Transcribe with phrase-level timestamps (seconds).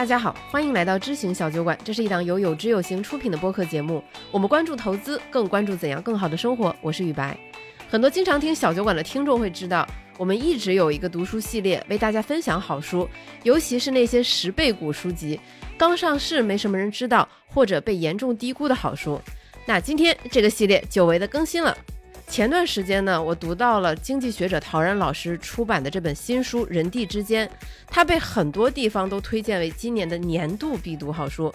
[0.00, 4.02] 大家好，欢迎来到知行小酒馆，这是一档由有知有行出品的播客节目。
[4.30, 6.74] 我们关注投资，更关注怎样更好的生活。
[6.80, 7.36] 我是雨白。
[7.86, 13.06] 很多经常听小酒馆的听众会知道，我们一直有一个读书系列，为大家分享好书，
[13.42, 15.38] 尤其是那些十倍股书籍，
[15.76, 19.20] 刚上市没什么人知道，或者被严重低估的好书。
[19.66, 21.76] 那今天这个系列久违的更新了。
[22.30, 27.44] 前段时间呢，我读到了经济学者陶然老师出版的这本新书《人地之间》，
[27.88, 31.52] 它被很多地方都推荐为今年的年度必读好书。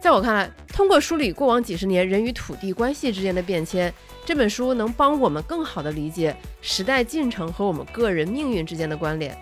[0.00, 3.92] 在我看来，通过梳理过往几十年人与土地关系之间的变迁，
[4.24, 9.36] 这本书能帮我们更好地理解时代进程和我们个人命运之间的关联。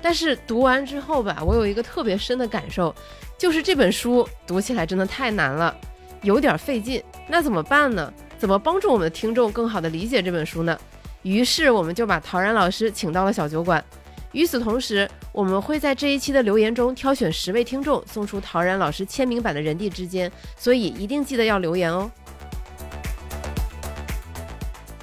[0.00, 2.94] 但是读完之后吧，我有一个特别深的感受，
[3.36, 5.76] 就是这本书读起来真的太难了，
[6.22, 7.02] 有点费劲。
[7.28, 8.10] 那怎么办呢？
[8.38, 10.78] 怎么帮助我们的听众更好的理解这本书呢？
[11.22, 13.84] 于是我们就把陶然老师请到了小酒馆。
[14.32, 22.10] 与此同时，我们会在这一期的留言中挑选十位听众，送出陶然老师签名版的《人地之间》，所以一定记得要留言哦。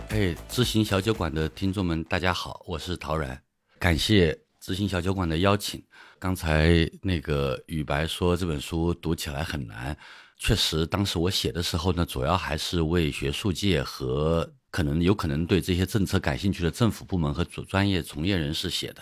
[0.10, 3.42] 哎，知行小酒馆的听众们，大家好，我是陶然，
[3.80, 5.84] 感谢知行小酒馆的邀请。
[6.20, 9.98] 刚才那个雨白说这本书读起来很难。
[10.46, 19.02] 确实，当时我写的时候呢，主要还是为学术界和可能有可能对这些政策感兴趣的政府部门和专专业从业人士写的。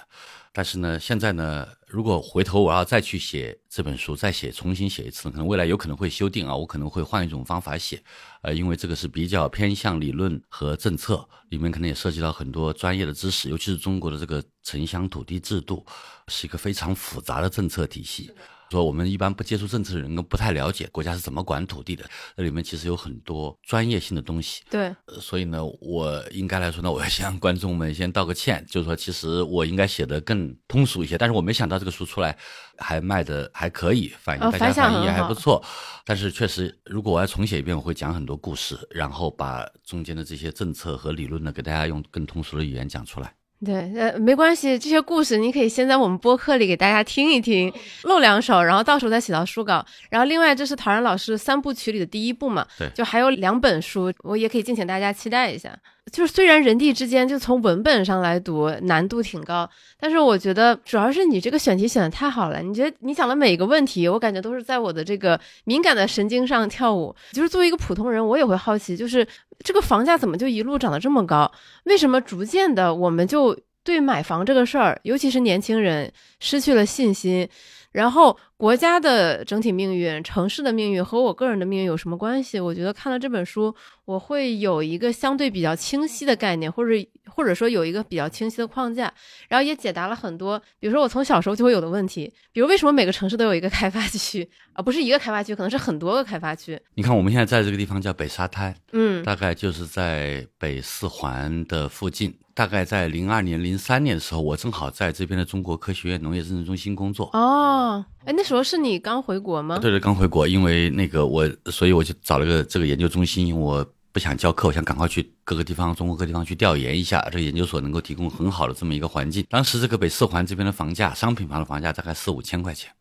[0.53, 7.99] 但是呢，现在呢，如果回头我要再去写这本书，再写重新写一次，可能未来有可能会修订啊，我可能会换一种方法写。
[8.43, 15.83] 呃，因为这个是比较偏向理论和政策，里面可能也涉及到很多专业的知识，尤其是中国的这个城乡土地制度，
[16.27, 18.29] 是一个非常复杂的政策体系。
[18.71, 22.03] 说我们一般不接触政策的人都不太了解国家是怎么管土地的，
[22.35, 24.63] 那里面其实有很多专业性的东西。
[24.69, 32.37] 对，所以呢，我应该来说呢，我要向观众们先道个歉，就是说，其实我应该写的更通俗一些，但是我没想到这个书出来
[32.77, 35.61] 还卖的还可以，反应大家反应也还不错。
[36.05, 43.33] 但是确实，如果我要重写一遍，我会讲很多故事，然后把中间的这些政策和理论呢，给大家用更通俗的语言讲出来。
[43.63, 47.71] 对，呃，没关系，这些故事你可以先在我们播客里给大家听一听，
[48.03, 49.85] 露两手，然后到时候再写到书稿。
[50.09, 55.77] 然后另外，这是陶然老师三部曲里的第一部嘛，对，就还有两本书，我也可以敬请大家期待一下。
[56.11, 59.69] 就是虽然人地之间就从文本上来读难度挺高，
[59.99, 62.61] 但是我觉得主要是你这个选题选的太好了。
[62.61, 67.15] 你觉得你讲的每一个问题，我感觉都是在我的这个敏感的神经上跳舞。
[67.31, 69.25] 就是作为一个普通人，我也会好奇，就是
[69.63, 71.49] 这个房价怎么就一路涨得这么高？
[71.83, 77.47] 为什么逐渐的我们就对买房这个事儿，尤其是年轻人失去了信心？
[77.91, 82.59] 然后国家的整体命运、城市的命运和我个人的命运有什么关系？
[82.59, 86.91] 我觉得看了这本书，我会有一个相对比较清晰的概念，或者
[87.25, 89.11] 或者说有一个比较清晰的框架，
[89.47, 94.81] 然后也解答了很多，比如说我从小时候就会有的问题，比如为什么每个城市都有一个开发区 啊？
[94.83, 96.79] 不是一个开发区，可能是很多个开发区。
[96.93, 102.31] 你看我们现在在这个地方叫北沙滩，嗯，大概就是在北四环的附近。
[102.61, 107.27] 大概在零二年、零三年的时候，我正好在这边的中国科学院农业认证中心工作。
[107.33, 109.79] 哦，哎，那时候是你刚回国吗？
[109.79, 119.43] 对对，刚回国，因为那个我，所以我就找了个这个研究中心，我不想教课，我想赶快去各个地方，中国各地方去调研一下，这个研究所能够提供很好的这么一个环境。
[119.49, 122.91] 当时这个北四环这边的房价，商品房的房价大概四五千块钱，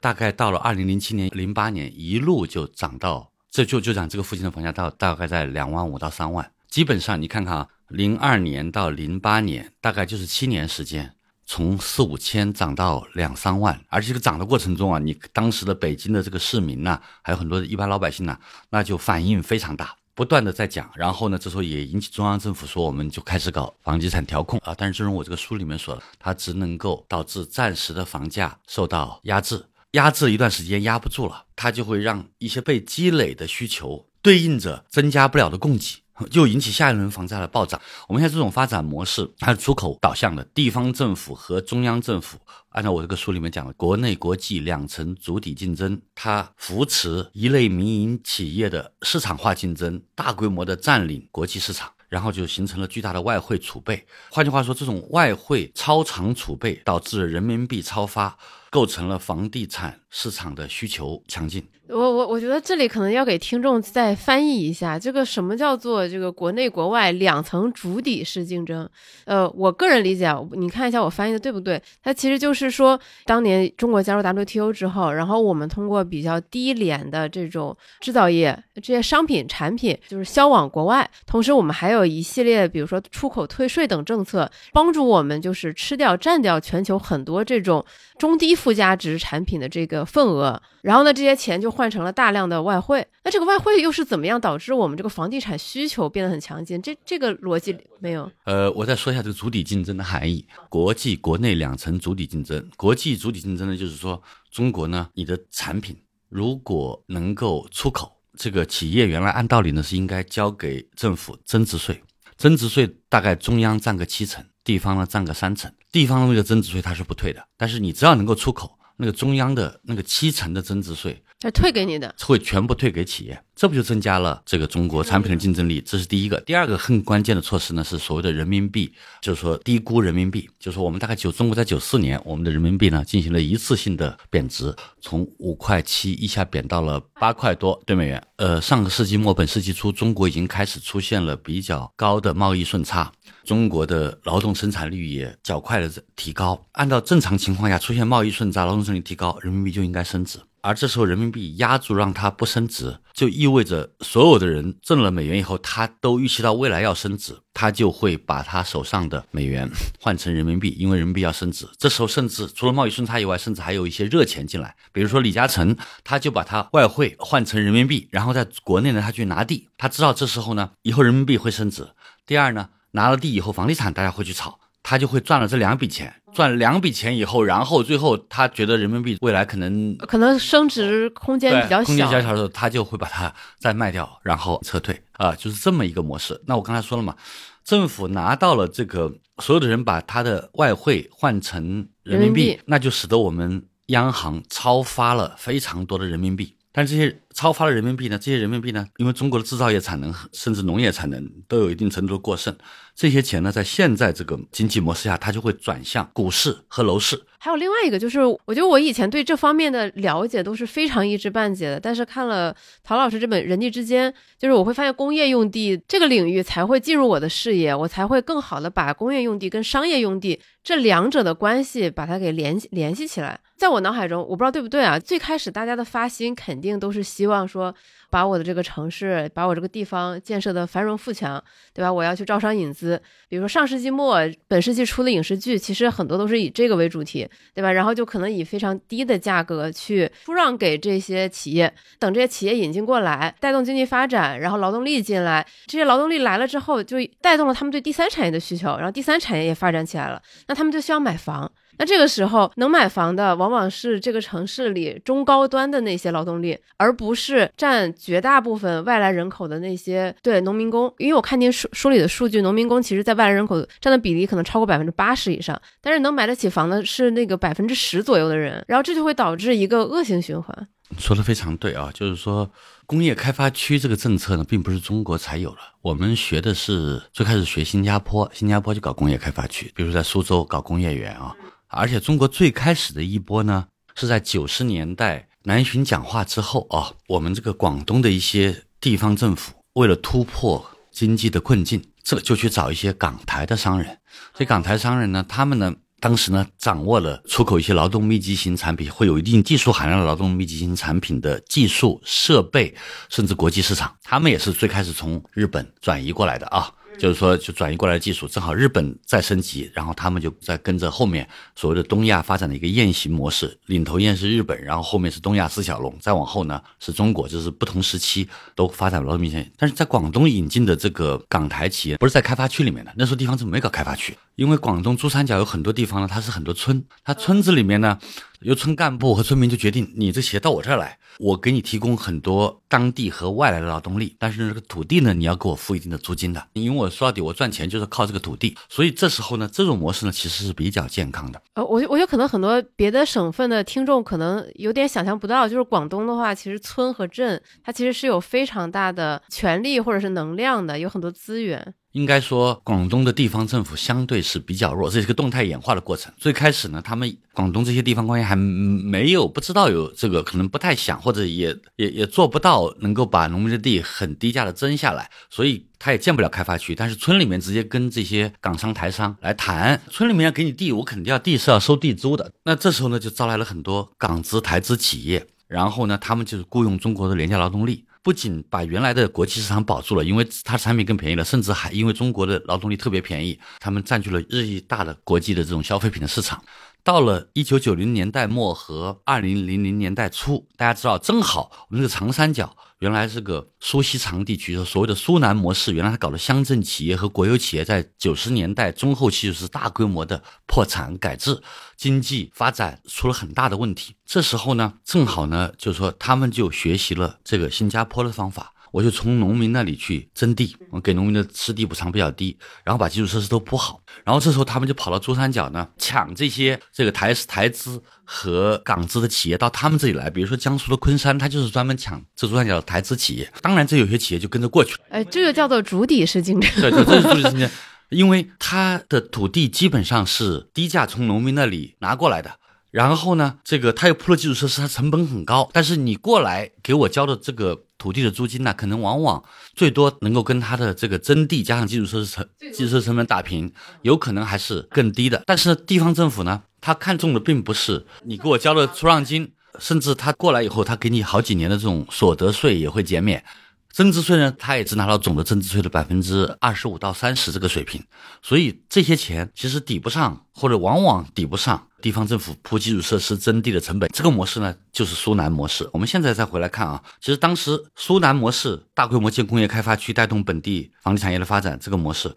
[0.00, 6.50] 大概到了二零零七年、零八年，一路就涨到，这就就涨这个附近的房价到大概在两万五到三万。
[6.68, 7.68] 基本上你看看啊。
[7.94, 11.14] 零二年到零八年，大概就是七年时间，
[11.46, 18.36] 从四五千涨到两三万，而且这个涨的过程中啊，你当时的北京的这个市民呐，还有很多一般老百姓呐，
[18.70, 24.74] 那就反应非常大，不断的在讲，然后呢，这时候也引起中央政府说，我们就开始搞房地产调控啊。
[24.76, 36.02] 但是正如我这个书里面说的，它只能够导致暂时的房价受到压制，压制一段时间压不住了，它就会让一些被积累的需求对应着增加不了的供给。
[36.30, 37.80] 就引起下一轮房价的暴涨。
[38.08, 54.06] 我们现在这种发展模式，它是出口导向的，地方政府和中央政府，按照我这个书里面讲的，国内国际两层主体竞争，它扶持一类民营企业的市场化竞争，大规模的占领国际市场，然后就形成了巨大的外汇储备。
[54.30, 58.38] 换句话说，这种外汇超长储备导致人民币超发，
[58.70, 61.66] 构成了房地产市场的需求强劲。
[61.88, 68.88] 我我我觉得这里可能要给听众再翻译一下，这个什么叫做这个国内国外两层主体式竞争？
[69.24, 71.80] 呃，我个人理解，你看一下我翻译的对不对？
[72.02, 87.84] 它其实就是说，当年中国加入 WTO 之后，然后我们通过比较低廉的这种制造业这些商品产品，就是销往国外，同时我们还有一系列，比如说出口退税等政策，帮助我们就是吃掉占掉全球很多这种
[88.18, 93.06] 中低附加值产品的这个个份额，然后呢，这些钱就换成了大量的外汇。
[93.24, 96.80] 那这个外汇又是怎么样导致我们这个房地产需求变得很强劲？
[96.80, 98.30] 这这个逻辑没有？
[98.44, 102.66] 呃，我再说一下这个主体竞争的含义：国际、国内两层主体竞争。
[102.76, 105.96] 国际主体竞争呢，就是说中国呢，你的产品
[106.28, 112.02] 如果能够出口，这个企业原来按道理呢是应该交给政府增值税，
[112.36, 114.44] 增值税大概中央占个七成。
[114.62, 121.22] 地方呢占个三成，地方的那个增值税它是不退的，但是你只要能够出口，那个中央的那个七成的增值税。
[121.48, 125.80] 是退给你的，会全部退给企业，这不就增加了这个中国产品的竞争力？
[125.80, 126.40] 这是第一个。
[126.40, 138.22] 第二个很关键的措施呢，是所谓的人民币，就是说低估人民币，就是说我们大概九中国在九四年，我们的人民币呢进行了一次性的贬值，从五块七一下贬到了八块多对美元。
[138.36, 143.12] 呃，上个世纪末本世纪初，中国已经开始出现了比较高的贸易顺差，
[143.44, 146.60] 中国的劳动生产率也较快的提高。
[146.72, 150.38] 按照正常情况下，出现贸易顺差，劳动生产率提高，人民币就应该升值。
[150.64, 159.68] 而这时候人民币压住，让它不升值，就意味着所有的人挣了美元以后，他都预期到未来要升值，他就会把他手上的美元
[160.00, 161.68] 换成人民币，因为人民币要升值。
[161.76, 171.86] 这时候甚至除了贸易顺差以外，甚至还有一些热钱进来，比如说李嘉诚，他就把他外汇换成人民币，然后在国内呢，他去拿地，他知道这时候呢，以后人民币会升值。
[172.24, 174.58] 第二呢，拿了地以后，房地产大家会去炒。
[174.84, 186.40] 他就会赚了这两笔钱，赚两笔钱以后，然后最后他觉得人民币未来可能可能升值空间比较小，空间比较小的时候，他就会把它再卖掉，然后撤退啊，就是这么一个模式。
[186.46, 187.16] 那我刚才说了嘛，
[187.64, 196.56] 政府拿到了这个，所有的人把他的外汇换成人民币，那就使得我们央行超发了非常多的人民币。
[196.76, 198.18] 但这些超发的人民币呢？
[198.18, 198.84] 这些人民币呢？
[198.96, 202.52] 因为中国的制造业产能甚至农业产能都有一定程度的过剩，
[202.96, 207.22] 这些钱呢，在现在这个经济模式下，它就会转向股市和楼市。
[207.38, 223.38] 还有另外一个，就是我觉得我以前对这方面的了解都是非常一知半解的，但是看了陶老师这本《人地之间》，就是我会发现工业用地这个领域才会进入我的视野，我才会更好的把工业用地跟商业用地这两者的关系把它给联联系起来。
[223.56, 224.98] 在我脑海中，我不知道对不对啊？
[224.98, 227.72] 最开始大家的发心肯定都是希望说，
[228.10, 231.42] 把我的这个城市，把我这个地方建设的繁荣富强，
[231.72, 231.90] 对吧？
[231.90, 233.00] 我要去招商引资。
[233.28, 234.18] 比如说上世纪末、
[234.48, 237.70] 本世纪初的影视剧，其实很多都是以这个为主题，对吧？
[237.70, 251.50] 然后就可能以非常低的价格去出让给这些企业，等这些企业引进过来，带动经济发展，然后劳动力进来，这些劳动力来了之后，就带动了他们对第三产业的需求，然后第三产业也发展起来了，那他们就需要买房。
[251.78, 260.92] 那这个时候能买房的往往是这个城市里中高端的那些劳动力，而不是占绝大部分外来人口的那些对农民工。
[260.98, 270.68] 因为我看您书书里的数据，农民工其实在外来人口占的比例可能超过百分之八十以上，但是能买得起房的是那个百分之十左右的人，然后这就会导致一个恶性循环。
[270.98, 272.48] 说的非常对啊，就是说
[272.86, 281.34] 工业开发区这个政策呢，并不是中国才有了，我们学的是最开始学新加坡，新加坡就搞工业开发区，比如在苏州搞工业园啊。
[281.68, 293.98] 而且中国最开始的一波呢，是在九十年代南巡讲话之后啊，我们这个广东的一些地方政府为了突破经济的困境，这就去找一些港台的商人。
[294.32, 302.74] 这港台商人呢，他们呢，当时呢，掌握了出口一些劳动密集型产品，会有一定技术含量的劳动密集型产品的技术设备，
[303.08, 306.72] 甚至国际市场，他们也是最开始从日本转移过来的啊。
[306.98, 319.50] 就是说，就转移过来的技术，正好日本在升级，然后他们就在跟着后面所谓的东亚发展的一个雁行模式，领头雁是日本，然后后面是东亚四小龙，再往后呢是中国，就是不同时期都发展了明显。
[319.56, 327.98] 但是在广东引进的这个港台企业，不是在开发区里面的，那时候地方政府没搞开发区，因为广东珠三角有很多地方呢，它是很多村，它村子里面呢。
[328.44, 341.40] 由村干部和村民就决定，你这鞋到我这儿来，我给你提供很多当地和外来的劳动力，但是这个土地呢，你要给我付一定的租金的，因为我说到底，我赚钱就是靠这个土地，所以这时候呢，这种模式呢，其实是比较健康的。
[341.54, 351.74] 呃，我我觉得可能很多别的省份的听众可能有点想象不到，就是广东的话，其实村和镇它其实是有非常大的权力或者是能量的，有很多资源。
[351.94, 356.12] 应该说，广东的地方政府相对是比较弱，这是一个动态演化的过程。
[356.18, 366.74] 最开始呢，他们广东这些地方官员还没有不知道有这个，可能不太想，或者也也也做不到能够把农民的地很低价的征下来，所以他也建不了开发区。
[366.74, 372.32] 但是村里面直接跟这些港商台商来谈，村里面要给你地，我肯定要地是要收地租的。
[372.42, 377.84] 那这时候呢，就招来了很多港资台资企业，然后呢，他们就是雇佣中国的廉价劳动力。
[378.04, 386.44] 不仅把原来的国际市场保住了，因为它产品更便宜了，甚至还因为中国的劳动力特别便宜，他们占据了日益大的国际的这种消费品的市场。
[386.82, 401.42] 到了一九九零年代末和二零零零年代初，大家知道，正好我们这个长三角原来这个苏锡常地区，所谓的苏南模式，原来它搞的乡镇企业和国有企业，在九十年代中后期就是大规模的破产改制，
[401.78, 403.96] 经济发展出了很大的问题。
[404.04, 408.52] 这时候呢，正好呢，就是说他们就学习了这个新加坡的方法。
[408.74, 424.80] 我就从农民那里去征地，我给农民的吃地补偿比较低，然后把基础设施都铺好，然后这时候他们就跑到珠三角呢，抢这些这个台台资和港资的企业到他们这里来，比如说江苏的昆山，他就是专门抢这珠三角的台资企业，当然这有些企业就跟着过去了。
[424.88, 426.50] 哎，这个叫做主体式竞争。
[426.60, 427.50] 对对，这是主体式竞争，
[427.90, 432.40] 因为他的土地基本上是低价从农民那里拿过来的。
[432.72, 435.48] 然后呢，这个他又铺了基础设施，它成本很高。
[435.52, 439.22] 但是你过来给我交的这个土地的租金呢，可能往往
[439.54, 445.22] 最多能够跟它的这个征地加上基础设施成基础设施成本打平，有可能还是更低的。
[445.26, 453.22] 但是地方政府呢，他看中的并不是你给我交的出让金，甚至他过来以后，他给你好几年的这种所得税也会减免。
[453.70, 457.84] 增值税呢，他也只拿到总的增值税的百分之二十五到三十这个水平，
[458.22, 463.90] 所以这些钱其实抵不上，或者往往抵不上地方政府铺基础设施征地的成本。
[463.92, 465.68] 这个模式呢，就是苏南模式。
[465.70, 472.16] 我们现在再回来看啊，其实当时苏南模式大规模建工业开发区，带动本地房地产业的发展，这个模式，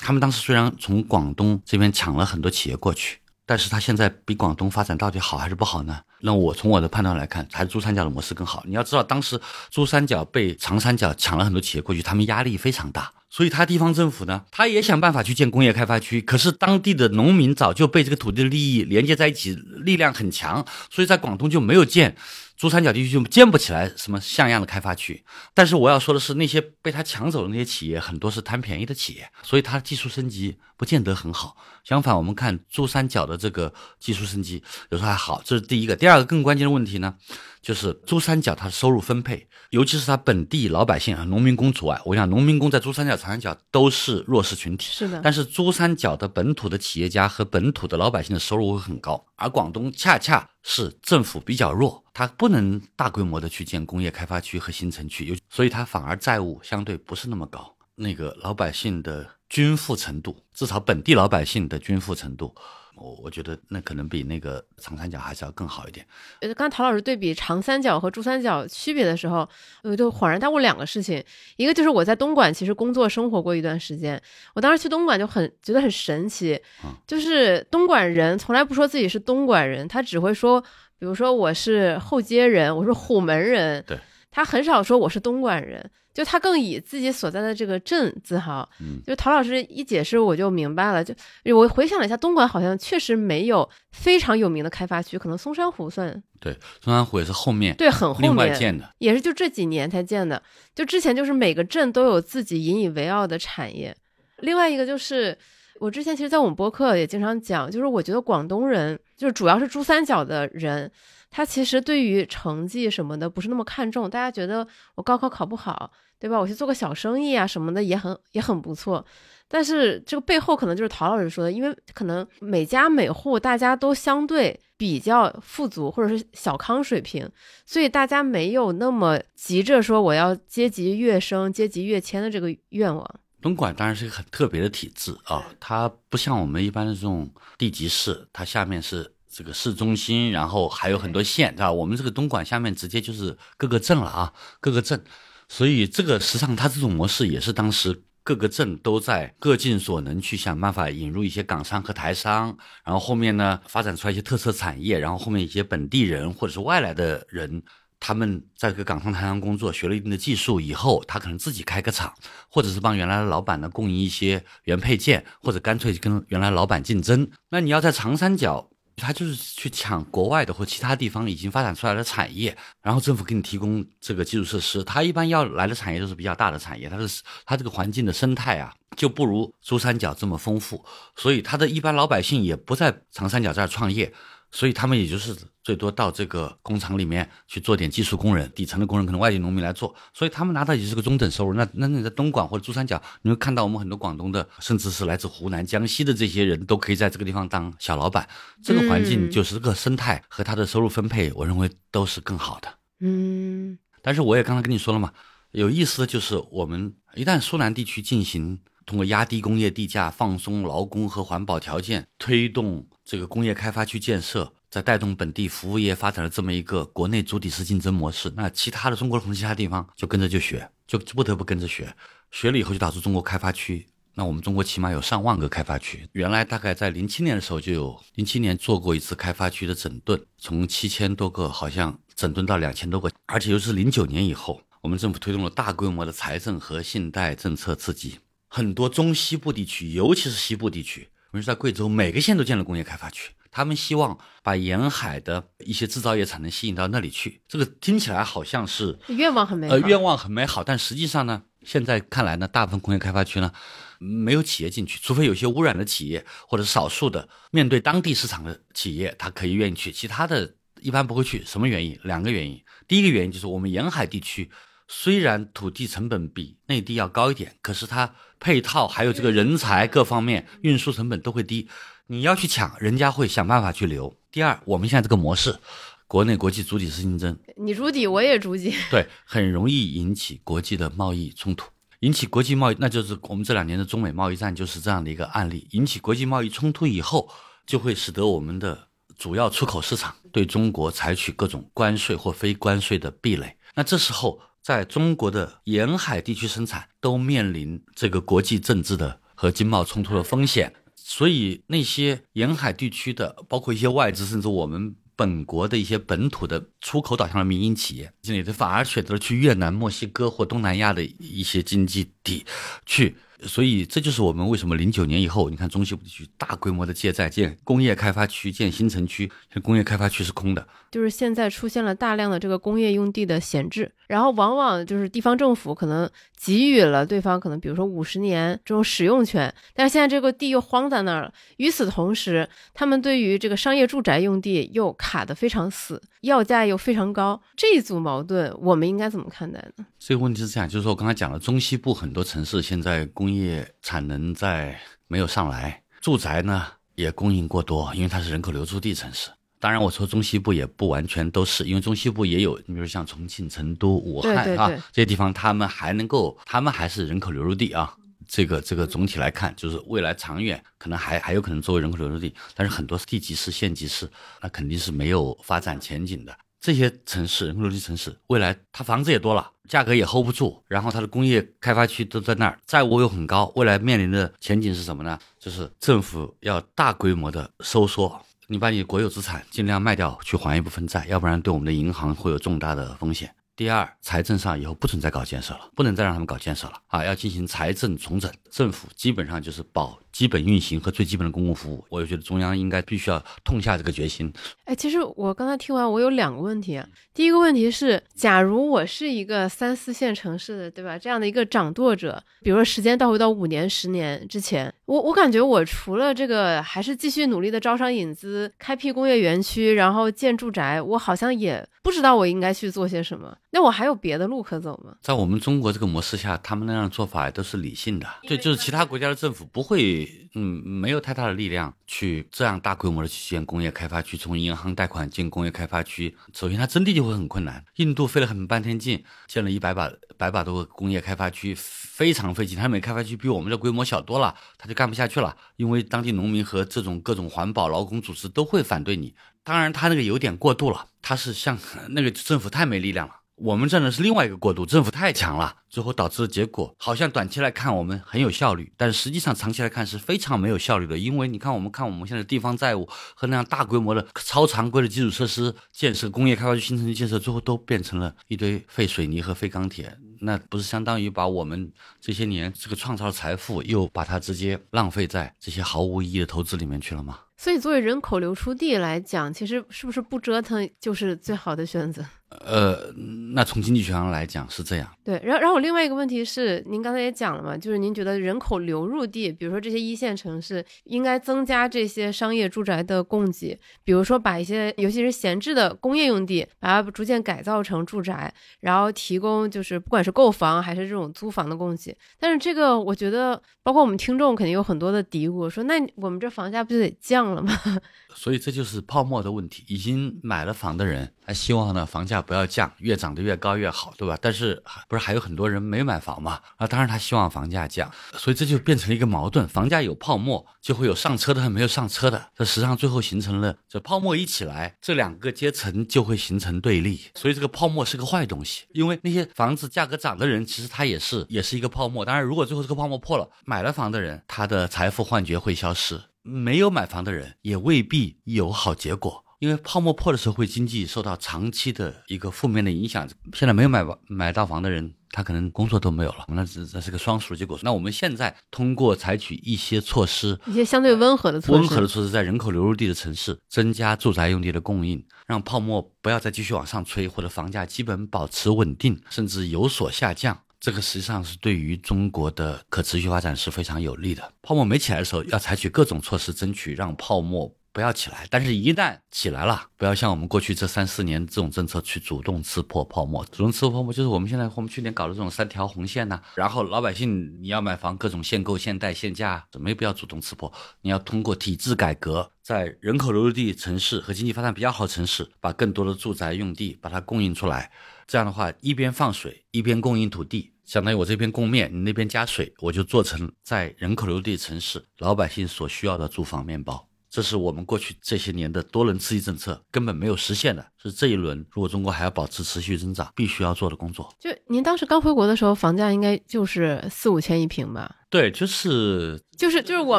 [0.00, 3.18] 他们当时虽然从广东这边抢了很多企业过去。
[3.48, 6.00] 但是它现在比广东发展到底好还是不好呢？
[6.20, 8.60] 那我从我的判断来看，还是珠三角的模式更好。
[8.66, 16.20] 你要知道，当时珠三角被长三角抢了很多企业过去，他们压力非常大，所以他地方政府呢，他也想办法去建工业开发区。
[16.20, 22.16] 可是当地的农民早就被这个土地利益连接在一起，力量很强，所以在广东就没有建。
[22.56, 31.54] 珠三角地区就建不起来什么像样的开发区，但是我要说的是，那些被他抢走的那些企业，很多是贪便宜的企业，所以他技术升级不见得很好。
[31.86, 35.94] 相反，我们看珠三角的这个技术升级有时候还好，这是第一个。
[35.94, 37.14] 第二个更关键的问题呢，
[37.62, 42.02] 就是珠三角它的收入分配，尤其是它本地老百姓啊，农民工除外。
[42.04, 45.20] 我想，农民工在珠三角、长三角都是弱势群体，是的。
[45.22, 52.02] 但是珠三角的本土的企业家和本土的老百姓的收入会很高，而广东恰恰是政府比较弱。
[52.12, 57.76] 它不能大规模的去建工业开发区和新城区，所以它反而债务相对不是那么高。
[57.94, 62.54] 那个老百姓的均富程度，至少本地老百姓的均富程度，
[62.96, 66.04] 我我觉得那可能比那个长三角还是要更好一点。
[66.40, 69.48] 呃，刚陶老师对比长三角和珠三角区别的时候，
[69.82, 71.22] 我就恍然大悟两个事情，
[71.56, 74.20] 一个就是我在东莞其实工作生活过一段时间，
[74.54, 76.60] 我当时去东莞就很觉得很神奇，
[77.06, 80.62] 就是东莞人从来不说自己是东莞人，他只会说。
[80.98, 83.98] 比如说我是后街人，我是虎门人，对，
[84.30, 88.68] 他很少说我是东莞人，就他更以自己所在的这个镇自豪。
[88.80, 91.02] 嗯，就陶老师一解释，我就明白了。
[91.02, 91.14] 就
[91.54, 96.22] 我回想了一下，东莞好像确实没有非常有名的开发区，可能松山湖算。
[96.40, 96.52] 对，
[96.82, 100.42] 松山湖也是后面对很后面建的，也是就这几年才建的。
[100.74, 103.96] 就之前就是每个镇都有自己引以为傲的产业。
[104.38, 105.36] 另外一个就是。
[105.78, 110.90] 我之前其实，在我们播客也经常讲，就是我觉得广东人，就是主要是珠三角的人，
[111.36, 114.08] 他其实对于成绩什么的不是那么看重。
[114.08, 116.38] 大家觉得我高考考不好，对吧？
[116.38, 119.04] 我去做个小生意啊什么的也很也很不错。
[119.46, 127.28] 但是这个背后可能就是陶老师说的，因为可能每家每户大家都相对比较富足或者是小康水平，
[127.66, 133.06] 所以大家没有那么急着说我要阶级跃升、阶级跃迁的这个愿望。
[133.42, 141.70] 东莞当然是一个很特别的体制啊，它不像我们一般的这种地级市，它下面是这个市中心，然后还有很多县，对吧？
[141.70, 145.04] 我们这个东莞下面直接就是各个镇了啊，各个镇，
[145.46, 157.62] 所以这个实际上它这种模式也是当时各个镇都在各尽所能去想办法引入一些港商和台商，然后后面呢发展出来一些特色产业，然后后面一些本地人或者是外来的人。
[157.98, 162.12] 他们在这个港商台商工作，学了一定的技术以后，他可能自己开个厂，
[162.50, 167.26] 或者是帮原来的老板呢供应一些原配件，或者干脆跟原来老板竞争。
[167.48, 174.82] 那你要在长三角，他就是去抢国外的或其他地方已经发展出来的产业，然后政府给你提供这个基础设施。
[174.84, 180.82] 他一般要来的产业都是比较大的产业，它是它这个环境的生态啊就不如珠三角这么丰富，
[181.14, 184.12] 所以他的一般老百姓也不在长三角这儿创业。
[184.50, 191.54] 所以他们也就是最多到这个工厂里面去做点技术工人，底层的工人可能外地农民来做，所以他们拿到也是个中等收入。
[191.54, 198.28] 那那你在东莞或者珠三角，你会看到我们很多广东的，甚至是来自湖南、江西的这些人都可以在这个地方当小老板。
[198.62, 202.68] 这个环境就是这个生态和他的收入分配，我认为都是更好的。
[203.00, 205.12] 嗯，但是我也刚才跟你说了嘛，
[205.50, 221.92] 有意思的就是我们一旦苏南地区进行通过压低工业地价、放松劳工和环保条件，推动这个工业开发区建设，再带动本地服务业发展的这么一个国内主体式竞争模式，那其他的中国的其他地方就跟着就学，就不得不跟着学，
[222.30, 223.86] 学了以后就打出中国开发区。
[224.14, 238.18] 那我们中国起码有上万个开发区，原来大概在零七年的时候就有，零七年做过一次开发区的整顿，从七千多个好像整顿到两千多个，而且又是零九年以后，我们政府推动了大规模的财政和信贷政策刺激，
[238.56, 253.52] 很多中西部地区，尤其是西部地区，我们在贵州每个县都建了工业开发区，他们希望把沿海的一些制造业产能吸引到那里去，这个听起来好像是愿望很美好，呃，愿望很美好，但实际上呢，现在看来呢，大部分工业开发区呢。
[253.98, 261.44] 没有企业进去，除非有些污染的企业或者少数的面对当地市场的企业，他可以愿意去，其他的一般不会去。
[261.44, 261.98] 什么原因？
[262.04, 262.62] 两个原因。
[262.88, 264.50] 第一个原因就是我们沿海地区
[264.86, 271.68] 虽然土地成本比内地要高一点，可是它配套还有这个人才各方面运输成本都会低，
[272.06, 274.16] 你要去抢，人家会想办法去留。
[274.30, 275.58] 第二，我们现在这个模式，
[276.06, 281.70] 国内国际主体是竞争，你主体我也主体，对，很容易引起国际的贸易冲突。
[282.00, 285.66] 引起国际贸易，那就是我们这两年的中美贸易战就是这样的一个案例。
[285.70, 287.28] 引起国际贸易冲突以后，
[287.66, 288.88] 就会使得我们的
[289.18, 293.56] 主要出口市场对中国采取各种关税或非关税的壁垒。
[293.74, 300.74] 那这时候，在中国的沿海地区生产都面临这个国际政治的和经贸冲突的风险。
[300.96, 304.96] 所以，那些沿海地区的，包括一些外资，甚至我们。
[305.18, 312.44] 本国的一些本土的出口导向的民营企业，这里的反而选择了去越南、墨西哥或东南亚的一些经济体
[312.84, 313.16] 去。
[313.46, 319.32] 所以这就是我们为什么零九年以后，你看中西部地区大规模的借债建工业开发区、建新城区，
[319.62, 326.08] 工业开发区是空的，就是现在出现了大量的这个工业用地的闲置，然后往往就是地方政府可能
[326.42, 331.30] 给予了对方可能比如说五十年这种使用权，但是现在这个地又荒在那儿了。
[331.58, 339.84] 与此同时，他们对于这个商业住宅用地又卡得非常死，要价又非常高，这一组矛盾我们应该怎么看待呢？
[339.98, 349.28] 这个问题是这样，就是说我刚才讲了，中西部很多城市现在工业产能在没有上来，住宅呢也供应过多，因为它是人口流出地城市。
[349.66, 357.92] 当然，我说中西部也不完全都是，因为中西部也有，你比如像重庆、成都、武汉啊这些地方，他们还能够，他们还是人口流入地啊。
[358.28, 364.08] 这个这个总体来看，就是未来长远可能还还有可能作为人口流入地，但是很多地级市、县级市，
[364.40, 366.32] 那肯定是没有发展前景的。
[366.60, 375.18] 这些城市，人口流入城市，未来它房子也多了，价格也 hold 不住，然后它的工业开发区都在那儿，债务又很高，未来面临的前景是什么呢？
[375.40, 383.34] 就是政府要大规模的收缩，你把你国有资产尽量卖掉去还一部分债，要不然对我们的银行会有重大的风险。
[383.56, 389.98] 第二，财政上以后不准再搞建设了，不能再让他们搞建设了啊，要进行财政重整，政府基本上就是保。
[390.16, 394.32] 基本运行和最基本的公共服务，我就觉得中央应该必须要痛下这个决心。
[394.64, 396.74] 哎，其实我刚才听完，我有两个问题。
[396.78, 400.98] 啊第一个问题是，假如我是一个三四线城市的，对吧？
[400.98, 413.34] 这样的一个掌舵者，比如说时间倒回到五年、十年之前，我我感觉我除了这个，还是继续努力的招商引资、开辟工业园区，然后建住宅，我好像也不知道我应该去做些什么。
[413.50, 414.94] 那我还有别的路可走吗？
[415.00, 418.06] 在我们中国这个模式下，他们那样做法都是理性的。
[418.28, 420.05] 对，就是其他国家的政府不会。
[420.34, 427.64] 嗯，没有太大的力量去这样大规模的去建工业开发区，从银行贷款进工业开发区，首先它征地就会很困难。
[427.76, 432.58] 印度费了很半天劲，建了一百把百把多个工业开发区，非常费劲。
[432.58, 439.14] 它每开发区比我们的规模小多了，它就干不下去了，因为当地农民和这种各种环保劳工组织都会反对你。
[439.42, 441.56] 当然，它那个有点过度了，它是像
[441.90, 443.14] 那个政府太没力量了。
[443.36, 450.96] 我们这呢是另外一个过渡，政府太强了，最后导致的结果好像短期来看我们很有效率，但实际上长期来看是非常没有效率的。
[450.96, 461.70] 因为你看，我们看我们现在地方债务和那样大规模的超常规的基础设施建设、工业开发区新城区建设，最后都变成了一堆废水泥和废钢铁，那不是相当于把我们
[462.00, 467.18] 这些年这个创造的财富又把它直接浪费在这些毫无意义的投资里面去了吗？
[467.36, 472.02] 所以，作为人口流出地来讲，其实是不是不折腾就是最好的选择？
[472.28, 472.92] 呃，
[473.32, 474.95] 那从经济学上来讲是这样。
[475.06, 491.96] 对，然后，然后另外一个问题是，您刚才也讲了嘛，就是您觉得人口流入地，比如说这些一线城市，应该增加这些商业住宅的供给，比如说把一些尤其是闲置的工业用地，把它逐渐改造成住宅，然后提供就是不管是购房还是这种租房的供给。
[492.18, 497.56] 但是这个我觉得，包括我们听众肯定有很多的嘀咕，说那我们这房价不就得降了吗？
[498.16, 501.12] 所以这就是泡沫的问题，已经买了房的人。
[501.24, 504.16] 他希望呢房价不要降，越涨得越高越好，对吧？
[504.22, 504.62] 但是
[504.98, 506.40] 是还有很多人没买房嘛？
[506.56, 512.30] 啊，当然他希望房价降，所以这就变成了一个矛盾：房价有泡沫，就会有上车的和没有上车的。
[512.34, 517.00] 这实际上最后形成了，这泡沫一起来，这两个阶层就会形成对立。
[517.14, 522.04] 所以这个泡沫是个坏东西，因为那些房子价格涨的人，其实他也是也是一个泡沫。
[522.04, 529.25] 当然，如果最后这个泡沫破了，买了房的人，他的财富幻觉会消失；没有买房的人，也未必有好结果。
[529.38, 533.06] 因为泡沫破的时候，会经济受到长期的一个负面的影响。
[533.34, 537.58] 现在没有买房买到房的人，他可能工作都没有了，那这这是个双数结果。
[537.62, 550.38] 那我们现在通过采取一些措施，一些相对温和的措施，温和的措施，在人口流入地的城市增加住宅用地的供应，让泡沫不要再继续往上吹，或者房价基本保持稳定，甚至有所下降。
[550.58, 554.32] 这个实际上是对于中国的可持续发展是非常有利的。
[554.40, 557.54] 泡沫没起来的时候，要采取各种措施，争取让泡沫。
[557.76, 563.22] 不要起来，但是，一旦起来了，不要像我们过去这三四年这种政策去主动刺破泡沫。
[563.26, 566.18] 主动刺破泡沫，就是我们现在我们去年搞的这种三条红线呐。
[566.36, 570.50] 然后老百姓你要买房，各种限购、限贷、限价，没必要主动刺破。
[570.80, 577.70] 你要通过体制改革，在人口流入地城市和经济发展比较好城市，把更多的住宅用地把它供应出来。
[578.06, 586.88] 这样的话，一边放水，一边供应土地，相当于我这边供面，你那边加水，我就做成在人口流入地城市老百姓所需要的住房面包。
[587.16, 594.14] 这是我们过去这些年的多轮刺激政策根本没有实现的，是这一轮如果中国还要保持持续增长，必须要做的工作。
[594.20, 597.90] 就您当时刚回国的时候，房价应该就是四五千一平吧？
[598.08, 599.98] 对，就是就是就是我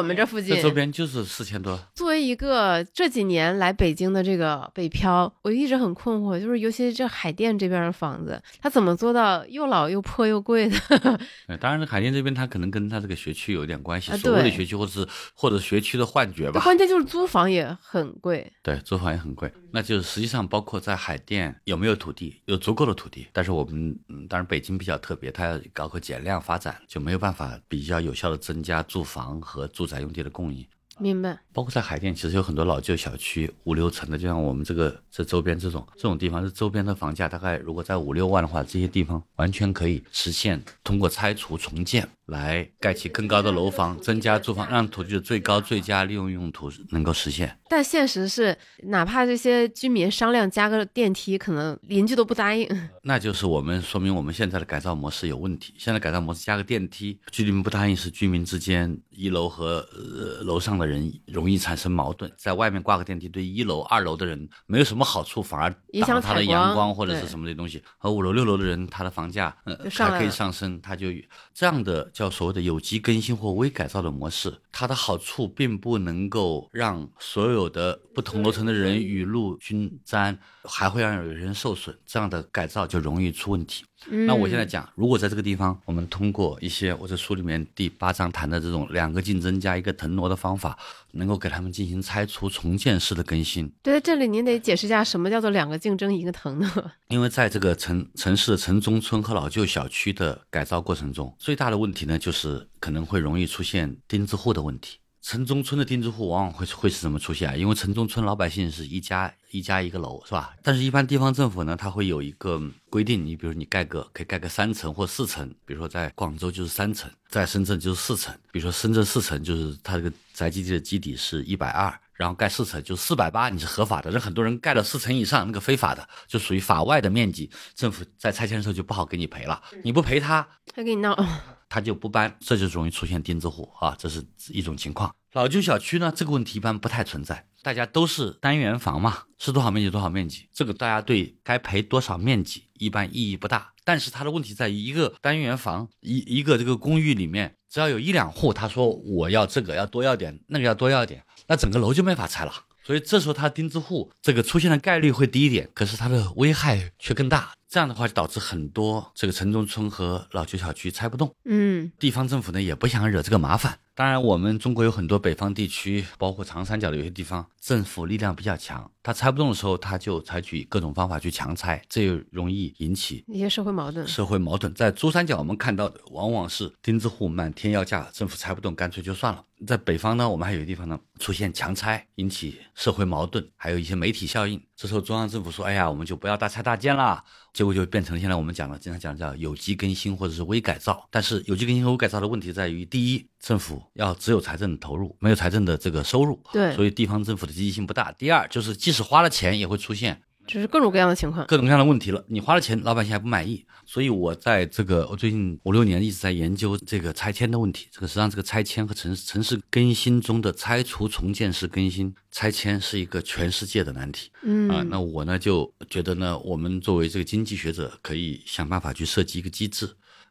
[0.00, 1.78] 们这附近，周边就是四千多。
[1.94, 10.78] 作为一个这几年来北京的这个北漂，我一直很困惑，就是尤其这海淀这边的房子，它怎么做到又老又破又贵的？
[11.60, 16.60] 当然，海淀这边它可能跟它这个学区有点关系，所谓的学区或者是或者学区的幻觉吧。
[16.62, 18.50] 关键就是租房也很贵。
[18.62, 19.52] 对，租房也很贵。
[19.70, 27.98] 那就是实际上包括在海淀有没有土地，有足够的土地，但是我们嗯当然北京比较特别，它要搞个减量发展，就没有办法比较。
[27.98, 30.64] 有效的增加住房和住宅用地的供应，
[30.98, 31.36] 明白。
[31.52, 42.08] 包括在海淀，其实有很多老旧小区，五六层的，就像我们这个这周边这种这种地方，这周边的房价大概如果在五六万的话，这些地方完全可以实现通过拆除重建。
[42.28, 47.58] 来盖起更高的楼房，增加住房，让土地的最高最佳利用用途能够实现。
[47.70, 52.68] 但现实是，哪怕这些居民商量加个电梯，可能邻居都不答应。
[53.02, 55.74] 那就是我们说明我们现在的改造模式有问题。
[55.78, 62.30] 现在改造模式加个电梯，居民不答应是居民之间一楼和呃楼上的人容易产生矛盾。
[62.36, 65.70] 在外面挂个电梯，对一楼、二楼的人没有什么好处，反而
[66.06, 67.82] 挡他的阳光或者是什么的东西。
[67.96, 71.06] 和五楼、六楼的人，他的房价呃还可以上升，他就
[71.54, 72.10] 这样的。
[72.18, 80.36] 叫所谓的有机更新或微改造的模式，它的好处并不能够让所有的不同楼层的人雨露均沾，
[80.68, 81.96] 还会让有人受损。
[82.06, 83.84] 这样的改造就容易出问题。
[84.26, 90.78] 那我现在讲，如果在这个地方，我们通过一些我在书里面第八章谈的这种两个竞争加一个腾挪的方法，
[91.12, 93.68] 能够给他们进行拆除重建式的更新。
[93.82, 96.90] 对，这里您得解释一下什么叫做两个竞争一个腾挪。
[97.08, 104.98] 因为在这个城城市的城中村和老旧小区的改造过程中，最大的问题呢，就是可能会容易出现钉子户的问题。
[105.20, 107.56] 城中村的钉子户往往会会是怎么出现啊？
[107.56, 110.54] 因为城中村老百姓是一家一家一个楼，是吧？
[110.62, 118.34] 但是，一般地方政府呢，它会有一个规定，你比如你盖个可以盖个三层或四层，比如说在广州就是三层，在深圳就是四层。
[118.52, 124.10] 比如说深圳四层就是它这个宅基地的基底是一百二，然后盖四层就四百八，你是合法的。
[124.12, 129.60] 那很多人盖了四层以上，那个非法的就属于法外的面积，政府在拆迁的时候就不好给你赔了。
[129.82, 131.14] 你不赔他，他给你闹。
[131.68, 135.14] 他就不搬，这就容易出现钉子户啊，这是一种情况。
[135.32, 143.72] 老旧小区呢，这个问题一般不太存在，大家都是单元房嘛，是多少面积多少面积，这个大家对该赔多少面积一般意义不大。
[143.84, 152.52] 但是它的问题在于，一个单元房一一个这个公寓里面，只要有一两户他说我要这个要多要点，那个要多要点，那整个楼就没法拆了。
[152.84, 157.52] 所以这时候它钉子户这个出现的概率会低一点，可是它的危害却更大。
[157.68, 161.34] 这样的话就导致很多这个城中村和老旧小区拆不动。
[161.44, 163.78] 嗯，地方政府呢也不想惹这个麻烦。
[163.94, 174.06] 当然，我们中国有很多北方地区，包括长三角的有些地方，政府力量比较强，他拆不动的时候，他就采取各种方法去强拆，这又容易引起一些社会矛盾。
[174.06, 179.42] 社会矛盾在珠三角，我们看到的往往是钉子户满天要价，政府拆不动，干脆就算了。
[179.66, 184.62] 在北方呢，我们还有地方呢出现强拆，引起社会矛盾，还有一些媒体效应。
[184.76, 191.08] 这时候中央政府说：“哎呀，我们就不要大拆大建了。”结果就变成现在我们讲的，经常讲的叫有机更新或者是微改造。
[191.10, 198.10] 但是有机更新和微改造的问题在于，第一，政府要只有财政的投入，没有财政的这个收入，对，所以地方政府的积极性不大。
[198.12, 201.46] 第二，就是即使花了钱，也会出现就是各种各样的情况。
[201.46, 202.24] 各种各样的问题了。
[202.26, 207.86] 你花了钱，老百姓还不满意，所以我在这个我最近五六年一直在研究这个拆迁的问题。
[207.92, 214.30] 这个实际上，这个拆迁和城城市更新中的拆除重建式更新，拆迁是一个全世界的难题。
[214.42, 219.86] 嗯啊，那我呢就觉得呢，我们作为这个经济学者，可以想办法去设计一个机制。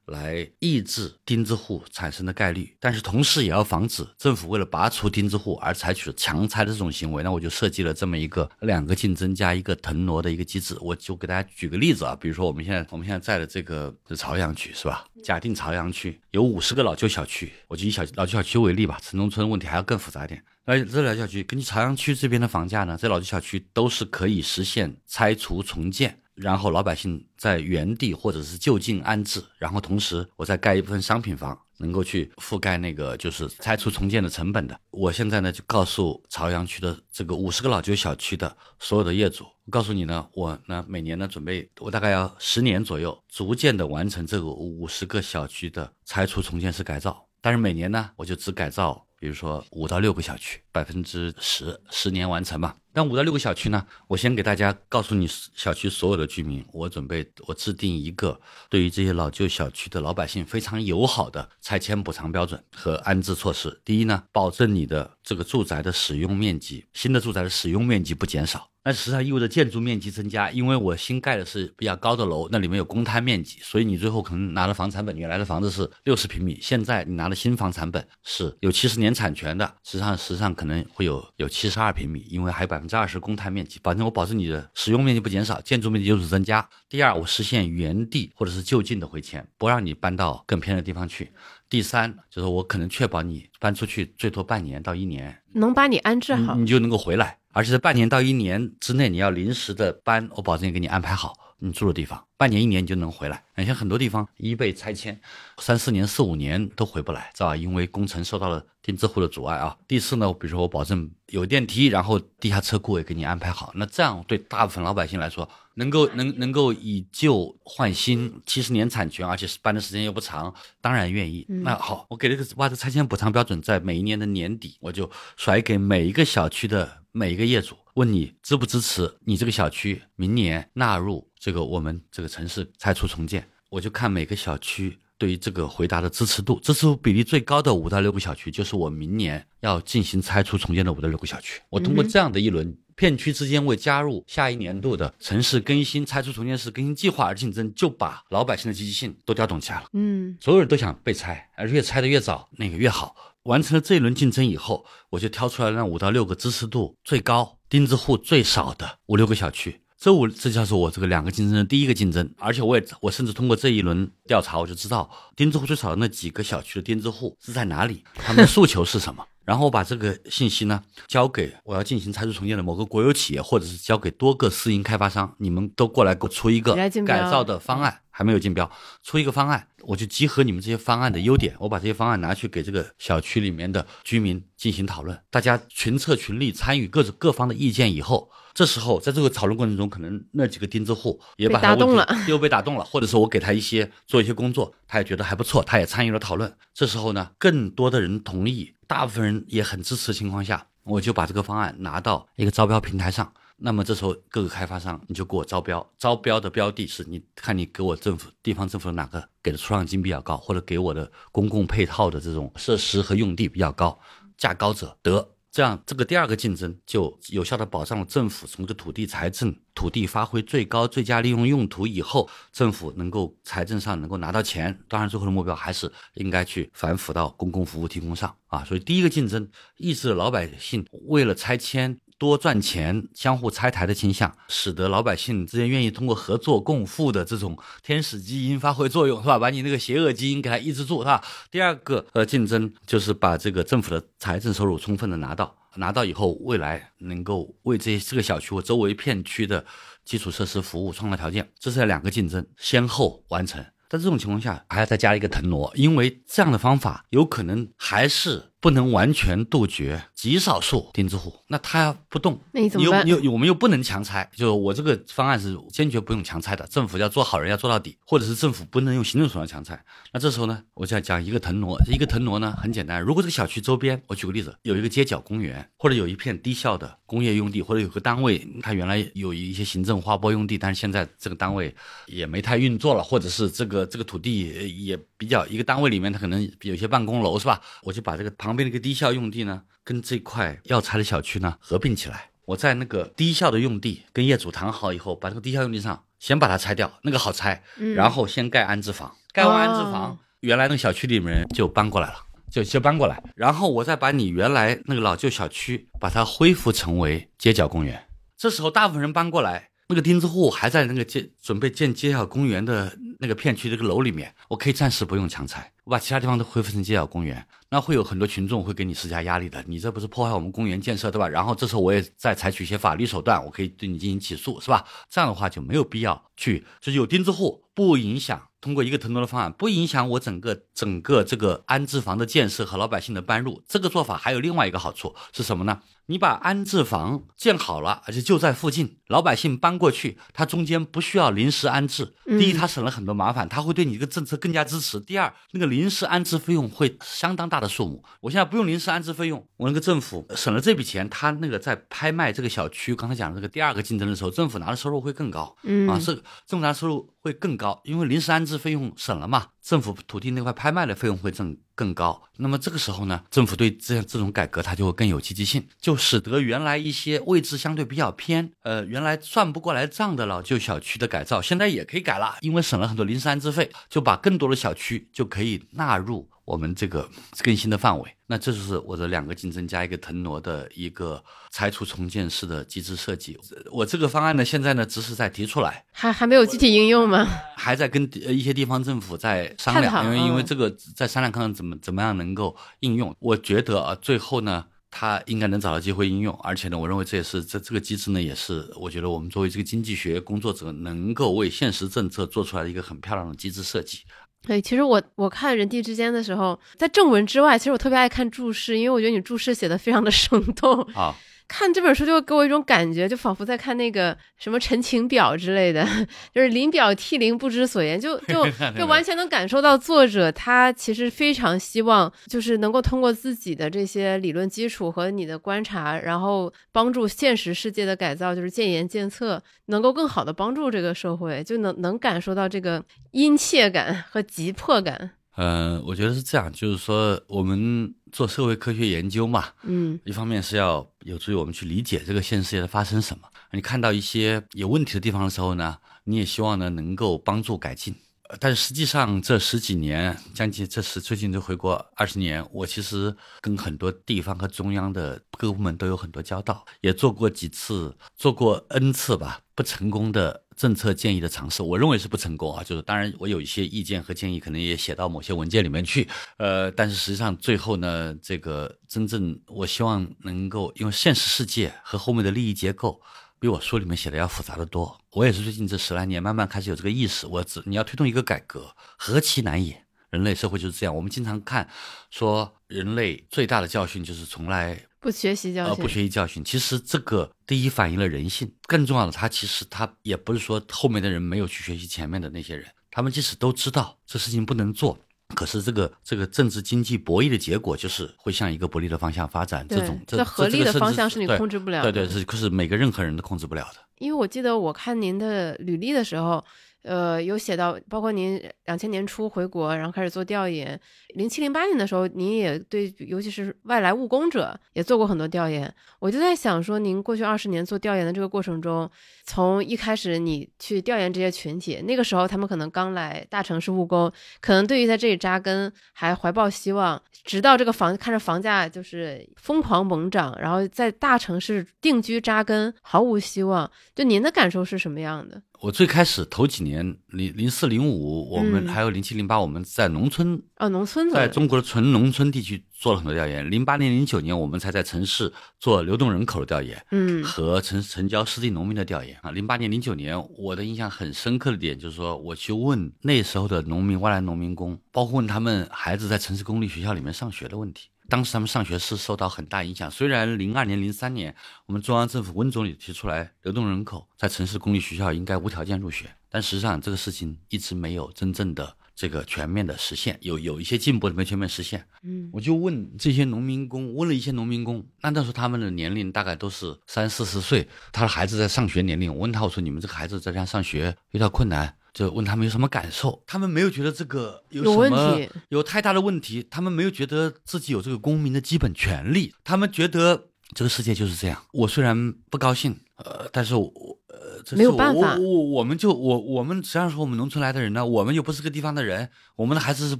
[0.08, 7.22] 来抑制钉子户产生的概率，但是同时也要防止政府为了拔除钉子户而采取强拆的这种行为。
[7.24, 10.78] 那我就设计了这么一个两个竞争加一个腾挪的一个机制。
[10.82, 15.06] 我就给大家举个例子啊，比如说我们现在我们现在在的这个是朝阳区是吧？
[15.24, 19.00] 假定朝阳区有五十个老旧小区，我就以小老旧小区为例吧。
[19.02, 20.41] 城中村问题还要更复杂一点。
[20.63, 26.20] 而这老旧小区根据朝阳区这边的房价呢，这老旧小区都是可以实现拆除重建。
[26.38, 34.80] 然后老百姓在原地或者是就近安置，然后同时我再盖一部分商品房，能够去覆盖那个就是拆除重建的成本的。
[34.91, 47.26] 我现在呢就告诉朝阳区的这个五十个老旧小区的所有的业主，我告诉你呢，我呢每年呢准备，我大概要十年左右，逐渐的完成这个五十个小区的拆除重建式改造。
[47.41, 52.76] 但是每年呢，我就只改造，比如说五到六个小区，百分之十，十年完成嘛。
[52.98, 63.80] 那五到六个小区呢，我先给大家告诉你，小区所有的居民，我准备我制定一个对于这些老旧小区的老百姓非常友好的拆迁补偿标准和安置措施。
[63.86, 68.68] 第一呢，保证你的这个住宅的使用面积，新的住宅的使用面积不减少。
[68.88, 86.65] 那实际上意味着建筑面积增加，因为我新盖的是比较高的楼，那里面有公摊面积，所以你最后可能拿的房产本，原来的房子是六十平米，现在你拿的新房产本是有七十年产权的，实际上实际上可能会有有七十二平米，因为还有百分之二十公摊面积，保证我保证你的使用面积不减少，建筑面积就是增加。
[86.88, 91.30] 第二，我实现原地或者是就近的回迁，不让你搬到更偏的地方去。
[91.69, 97.38] 第三，就是我可能确保你搬出去最多半年到一年，能把你安置好，你就能够回来。
[97.51, 102.23] 而且在半年到一年之内，你要临时的搬，我保证给你安排好你住的地方。
[102.38, 103.43] 半年一年你就能回来。
[103.56, 105.19] 你像很多地方一被拆迁，
[105.58, 107.56] 三四年、四五年都回不来，知道吧？
[107.56, 109.75] 因为工程受到了钉子户的阻碍啊。
[109.88, 113.71] 第四呢，比如说我保证有电梯，然后地下车库也给你安排好。
[113.73, 121.46] 那这样对大部分老百姓来说，能够能能够以旧换新，七十年产权，而且是搬的时间又不长，当然愿意。
[121.48, 133.48] 那好，我给这个挖这拆迁补偿标准在每一年的年底，我就甩给每一个小区的每一个业主，问你支不支持你这个小区明年纳入这个我们这个城市拆除重建。
[133.70, 141.62] 我就看每个小区对于这个回答的支持度，支持度比例最高的五到六个小区，就是我明年要进行拆除重建的五到六个小区。
[141.70, 149.86] 我通过这样的一轮片区之间为加入下一年度的城市更新拆除重建式更新计划而竞争，就把老百姓的积极性都调动起来了。
[149.94, 153.16] 嗯，所有人都想被拆，而越拆的越早，那个越好。
[153.44, 159.80] 完成了这一轮竞争以后，我就挑出来那五到六个支持度最高、钉子户最少的五六个小区。
[160.00, 169.24] 这五这就是我这个两个竞争的第一个竞争，而且我也我甚至通过这一轮调查，我就知道钉子户最少的那几个小区的钉子户是在哪里，他们的诉求是什么。
[169.48, 178.67] 然后我把这个信息呢交给我要进行拆除重建的某个国有企业，或者是交给多个私营开发商，你们都过来给我出一个改造的方案，还没有竞标，
[179.03, 196.51] 出一个方案，我就集合你们这些方案的优点，我把这些方案拿去给这个小区里面的居民进行讨论，大家群策群力参与各种各方的意见以后，这时候在这个讨论过程中，可能那几个钉子户也把打动了，又被打动了，或者是我给他一些做一些工作，他也觉得还不错，他也参与了讨论。
[196.73, 198.73] 这时候呢，更多的人同意。
[198.88, 203.32] 大部分人也很支持的情况下，我就把这个方案拿到一个招标平台上。
[203.60, 214.00] 那么这时候各个开发商你就给我招标，招标的标的是你看你给我政府地方政府哪个给的出让金比较高，或者给我的公共配套的这种设施和用地比较高，
[214.38, 215.28] 价高者得。
[215.50, 224.78] 这样，这个第二个竞争就有效的保障了政府从这土地财政、土地发挥最高最佳利用用途以后，政府能够财政上能够拿到钱。
[224.88, 228.63] 当然，最后的目标还是应该去反腐到公共服务提供上啊。
[228.65, 232.00] 所以，第一个竞争抑制了老百姓为了拆迁。
[232.17, 239.38] 多赚钱、相互拆台的倾向，使得老百姓之间愿意通过合作共富的这种天使基因发挥作用，是吧？
[239.38, 241.23] 把你那个邪恶基因给它抑制住，是吧？
[241.51, 249.63] 第二个呃竞争就是把这个政府的财政收入充分的拿到，拿到以后，未来能够为这些这个小区或周围片区的
[250.03, 253.63] 基础设施服务创造条件，这是两个竞争先后完成。
[253.89, 263.08] 在这种情况下，还要再加一个腾挪，因为这样的方法有可能还是不能完全杜绝极少数钉子户，那他不动，那你怎么办？
[263.08, 266.65] 又又我们又不能强拆，就我这个方案是坚决不用强拆的。
[266.67, 269.80] 政府要做好人，要做到底，或者是政府不能用行政手段强拆。
[270.12, 273.00] 那这时候呢，我就要讲一个腾挪，一个腾挪呢很简单。
[273.02, 281.74] 如果这个小区周边，我举个例子，有一个街角公园，或者有一片低效的工业用地，或者有个单位，它原来有一些行政划拨用地，但是现在这个单位
[282.08, 287.62] 也没太运作了，或者是这个这个土地也比较一个单位里面它可能有些办公楼是吧？
[287.84, 292.30] 我就把这个旁边那个低效用地呢，跟这块要拆的小区呢合并起来。
[292.45, 297.62] 我在那个低效的用地跟业主谈好以后，把这个低效用地上先把它拆掉，那个好拆，
[297.95, 302.15] 然后先盖安置房，盖完安置房，原来那个小区里面人就搬过来了，
[302.49, 308.08] 就就搬过来，然后我再把你原来那个老旧小区把它恢复成为街角公园。
[308.38, 315.71] 这时候大部分人搬过来，那个钉子户还在那个建准备建街角公园的那个片区这个楼里面，我可以暂时不用强拆。
[315.86, 319.63] 我把其他地方都恢复成街角公园，那会有很多群众会给你施加压力的。
[319.65, 321.30] 你这不是破坏我们公园建设，对吧？
[321.30, 324.86] 然后这时候我也在采取一些法律手段，我可以对你进行起诉，是吧？
[325.10, 333.63] 这样的话就没有必要去，就是有钉子户不影响通过一个腾挪的方案，不影响我整个整个这个安置房的建设和老百姓的搬入。
[333.65, 335.80] 这个做法还有另外一个好处是什么呢？
[336.08, 342.15] 你把安置房建好了，而且就在附近，老百姓搬过去，它中间不需要临时安置。
[342.26, 345.00] 第一，它省了很多麻烦，它会对你这个政策更加支持。
[345.02, 348.02] 第二，那个临时安置费用会相当大的数目。
[348.22, 355.56] 我现在不用临时安置费用，我那个政府省了这笔钱，他那个在拍卖这个小区，刚才讲的这个第二个竞争的时候，政府拿的收入会更高。
[355.63, 356.15] 嗯啊，是
[356.46, 362.23] 政府拿的收入会更高，因为临时安置费用省了嘛，政府土地那块拍卖的费用会挣更高。
[362.38, 377.08] 那么这个时候呢，政府对这样这种改革，它就会更有积极性，就使得原来一些位置相对比较偏，呃，原来算不过来账的老旧小区的改造，现在也可以改了，因为省了很多临时安置费，就把更多的小区就可以纳入我们这个
[377.44, 378.10] 更新的范围。
[378.26, 383.38] 那这就是我的两个竞争加一个腾挪的一个拆除重建式的机制设计。
[383.72, 387.28] 我这个方案呢，现在呢只是在提出来，还还没有具体应用吗？
[387.56, 393.16] 还在跟呃一些地方政府在商量，因为因为嗯这个在商量看看怎么怎么样能够应用。
[393.20, 394.66] 我觉得啊，最后呢。
[394.90, 404.00] 它应该能找到机会应用，而且呢，我认为这也是这这个机制呢，也是我觉得我们作为这个经济学工作者，能够为现实政策做出来的一个很漂亮的机制设计。
[404.48, 410.82] 对，其实我我看《人地之间》的时候，在正文之外，其实我特别爱看注释，因为我觉得你注释写的非常的生动。
[410.94, 411.14] 啊，
[411.48, 415.88] 看这本书就给我一种感觉，就仿佛在看那个什么陈情表之类的，
[416.34, 418.46] 就是临表涕零，不知所言，就 就
[418.78, 435.12] 就完全能感受到作者他其实非常希望，就是能够通过自己的这些理论基础和你的观察，然后帮助现实世界的改造，就是建言建策，能够更好的帮助这个社会，就能能感受到这个殷切感和急迫感。
[435.38, 443.24] 呃，我觉得是这样，就是说我们做社会科学研究嘛，嗯一方面是要有助于我们去理解这个现实世界在发生什么。
[443.52, 447.96] 你看到一些有问题的地方的时候呢，你也希望呢能够帮助改进。
[448.41, 462.62] 但实际上这十几年，将近这十最近就回国二十年，我其实跟很多地方和中央的各部门都有很多交道，也做过几次，做过 N 次吧，不成功的政策建议的尝试，我认为是不成功啊。
[462.62, 466.06] 就是当然我有一些意见和建议，可能也写到某些文件里面去，
[466.38, 473.00] 呃，但是实际上最后呢，这个真正我希望能够，因为现实世界和后面的利益结构。
[473.39, 475.00] 比我书里面写的要复杂的多。
[475.12, 477.28] 我也是最近这十来年慢慢开始有这个意识。
[477.28, 479.86] 我只你要推动一个改革，何其难也！
[480.10, 480.96] 人类社会就是这样。
[480.96, 481.70] 我们经常看
[482.10, 486.44] 说，人类最大的教训就是从来不学习教训，呃不学习教训。
[486.44, 494.98] 其实这个第一反映了人性，更重要的，他其实他也不是说后面的人没有去学习前面的那些人，他们即使都知道这事情不能做。
[495.36, 501.92] 可是这个这个政治经济博弈的结果就是会向一个不利的方向发展，这种这这合力的方向是你控制不了的。
[501.92, 503.80] 对对是，可是每个任何人都控制不了的。
[503.98, 506.44] 因为我记得我看您的履历的时候，
[506.88, 510.80] 呃，有写到，包括您两千年初回国，然后开始做调研，
[511.15, 515.71] 零七零八年的时候，您也对，尤其是外来务工者也做过很多调研。
[516.00, 518.89] 我就在想说，您过去二十年做调研的这个过程中，
[519.26, 533.69] 从一开始你去调研这些群体，那个时候他们可能刚来大城市务工，可能对于在这里扎根还怀抱希望，直到这个房看着房价就是疯狂猛涨，然后在大城市定居扎根毫无希望。
[533.93, 535.41] 就您的感受是什么样的？
[535.60, 543.49] 我最开始头几年，零零四零五，我们嗯还有零七零八，我们在农村，哦，农村，在中国的纯农村地区做了很多调研。
[543.49, 549.32] 零八年、零九年，我们才在城市做流动人口的调研嗯和城城郊湿地农民的调研啊。
[549.32, 557.89] 零八年、零九年，我的印象很深刻的点就是说，我去问那时候的农民、外来农民工，包括问他们孩子在城市公立学校里面上学的问题。
[558.10, 559.89] 当时他们上学是受到很大影响。
[559.91, 561.36] 虽然零二年、零三年
[561.66, 571.86] 我们中央政府温总理提出来，流动人口在城市公立学校应该无条件入学，但实际上这个事情一直没有真正的这个全面的实现，有有一些进步，没全面实现。
[572.03, 579.14] 嗯，我就问这些农民工，问了一些农民工，那那时候他们的年龄大概都是三四十岁，他的孩子在上学年龄。
[579.14, 591.43] 我问他，我说你们这个孩子在家上学遇到困难，就问他们有什么感受，他们没有觉得这个有有问什么题有太大的问题，他们没有觉得自己有这个公民的基本权利，他们觉得这个世界就是这样。
[591.54, 593.66] 我虽然不高兴，呃，但是我
[594.10, 599.98] 呃，这是没有办法我我我们就我我们实际上说我们农村来的人呢，我们又不是这个地方的人，我们的孩子是，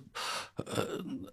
[0.58, 0.66] 呃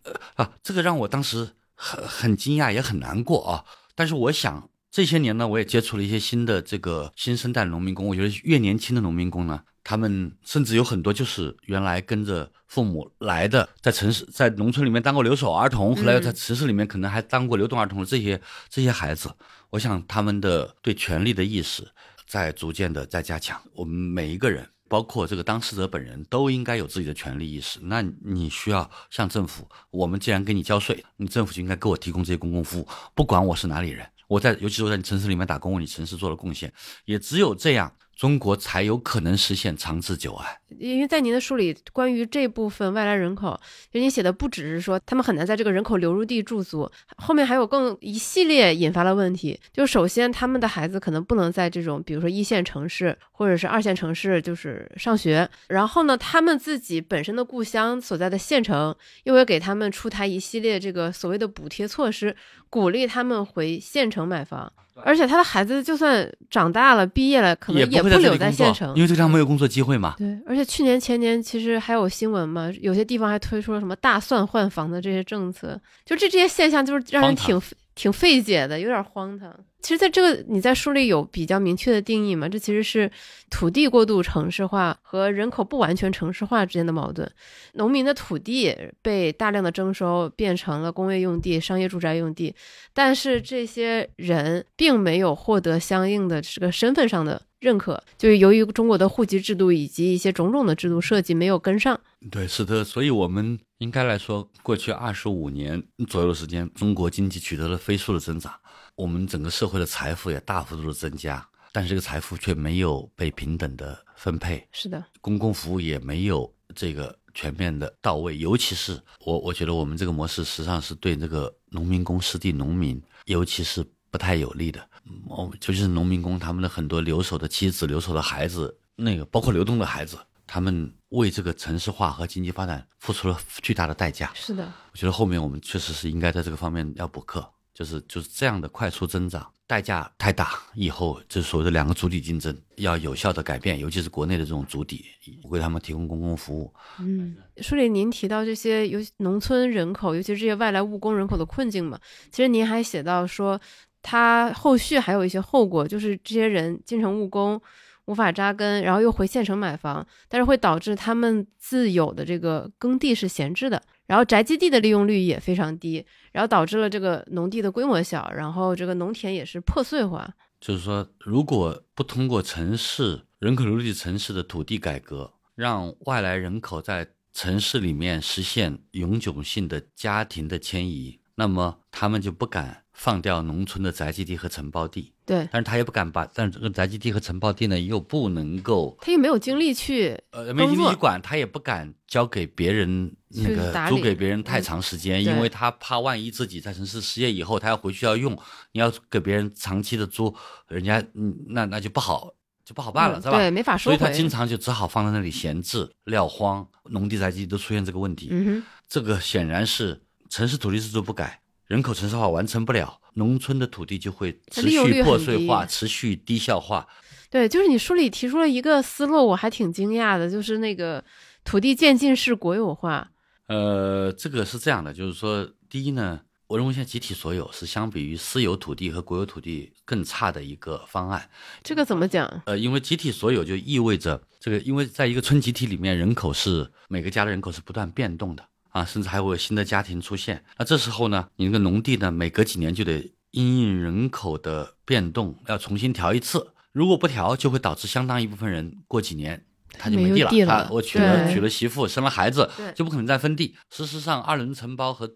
[0.04, 3.64] 呃啊，这个让我当时很很惊讶，也很难过啊。
[3.94, 19.30] 但是我想这些年呢，我也接触了一些新的这个新生代农民工，我觉得越年轻的农民工呢，他们甚至有很多就是原来跟着父母来的，在城市在农村里面当过留守儿童，后来在城市里面可能还当过流动儿童的这些这些孩子，
[19.70, 21.86] 我想他们的对权利的意识
[22.26, 23.60] 在逐渐的在加强。
[23.74, 27.78] 我们每一个人，包括这个当事者本人，都应该有自己的权利意识。
[27.82, 34.06] 那你需要向政府，我们既然给你交税，你政府就应该给我提供这些公共服务，不管我是哪里人。
[34.26, 36.72] 我在，尤其是我在你城市里面打工，为你城市做了贡献，
[37.04, 40.58] 也只有这样，中国才有可能实现长治久安。
[40.78, 43.58] 因为在您的书里，关于这部分外来人口，
[43.92, 49.58] 就您写的不只是说他们很难在这个人口流入地驻足，后面还有更一系列引发的问题。
[49.72, 55.48] 就首先，他们的孩子可能不能在这种，比如说一线城市或者是二线城市，就是上学。
[55.68, 58.94] 然后呢，他们自己本身的故乡所在的县城，
[59.24, 62.34] 又会给他们出台一系列这个所谓的补贴措施，
[62.68, 64.72] 鼓励他们回县城买房。
[65.02, 70.14] 而且他的孩子就算长大了、毕业了，可能也不会留在县城，因为这个地方没有工作机会嘛。
[70.16, 77.60] 对，而且去年前年其实还有新闻嘛，有些地方还推出了什么大蒜换房的这些政策，就这这些现象就是让人挺
[77.94, 79.54] 挺费解的，有点荒唐。
[79.80, 82.48] 其实，在这个你在书里有比较明确的定义嘛？
[82.48, 83.10] 这其实是
[83.50, 87.30] 土地过度城市化和人口不完全城市化之间的矛盾。
[87.74, 92.54] 农民的土地被大量的征收，变成了工业用地、商业住宅用地，
[92.94, 101.98] 但是这些人并没有获得相应的这个身份上的认可，就是由于中国的户籍制度以及一些种种的制度设计没有跟上。
[102.30, 108.52] 对，是的，所以我们应该来说，过去二十五年左右的时间，中国经济取得了飞速的增长，
[108.96, 124.86] 我们整个社会的财富也大幅度的增加，但是这个财富却没有被平等的分配，是的，公共服务也没有这个全面的到位，尤其是我，我觉得我们这个模式实际上是对这个农民工、失地农民，尤其是不太有利的。
[125.06, 134.30] 嗯哦，尤其是农民工，他们的很多留守的妻子、留守的孩子，那个包括流动的孩子，他们为这个城市化和经济发展付出了巨大的代价。
[134.34, 145.04] 是的，我觉得后面我们确实是应该在这个方面要补课，就是就是这样的快速增长，代价太大，以后就是所谓的两个主体竞争要有效的改变，尤其是国内的这种主体，
[145.44, 146.72] 为他们提供公共服务。
[146.98, 151.98] 嗯，书里您提到这些尤其农村人口，尤其是这些外来务工人口的困境嘛，
[152.30, 153.60] 其实您还写到说，
[154.04, 157.60] 他后续还有一些后果，就是这些人进城务工。
[158.06, 170.30] 无法扎根，然后又回县城买房，但是会导致他们自有的这个耕地是闲置的，然后宅基地的利用率也非常低，然后导致了这个农地的规模小，然后这个农田也是破碎化。
[170.60, 185.12] 就是说，如果不通过城市人口流入城市的土地改革，让外来人口在城市里面实现永久性的家庭的迁移，那么他们就不敢放掉农村的宅基地和承包地。
[185.26, 198.38] 对，但是他也不敢把，但是这个宅基地和承包地呢，又不能够，他又没有精力去呃，没精管，他也不敢交给别人那个租给别人太长时间，嗯因为他怕万一自己在城市失业以后，他要回去要用，
[198.72, 200.34] 你要给别人长期的租，
[200.68, 202.30] 人家嗯，那那就不好
[202.62, 203.38] 就不好办了，是吧？
[203.38, 203.96] 嗯对，没法收回。
[203.96, 208.28] 所以他经常就只好放在那里闲置、撂荒，农地宅基地都出现这个问题。
[208.30, 216.86] 嗯哼，这个显然是城市土地制度不改，人口城市化完成不了，农村的土地就会持续破碎化、持续低效化。
[217.30, 221.02] 对，就是你书里提出了一个思路，我还挺惊讶的，就是那个
[221.42, 223.10] 土地渐进式国有化。
[223.48, 231.28] 呃，这个是这样的，就是说，第一呢，我认为现在集体所有是相比于私有土地和国有土地更差的一个方案。
[231.62, 232.42] 这个怎么讲？
[232.46, 238.44] 呃，因为集体所有就意味着这个，因为在一个村集体里面，人口是每个家的人口是不断变动的
[238.74, 240.44] 啊，甚至还会有新的家庭出现。
[240.58, 249.46] 那这时候呢，你那个农地呢，每隔几年就得因应人口的变动要重新调一次，如果不调，就会导致相当一部分人过几年。
[249.76, 253.56] 他就没没地了，有地了他我娶了娶了媳妇，生了孩子，就不可能再分地。
[253.70, 255.08] 事实上，二轮承包和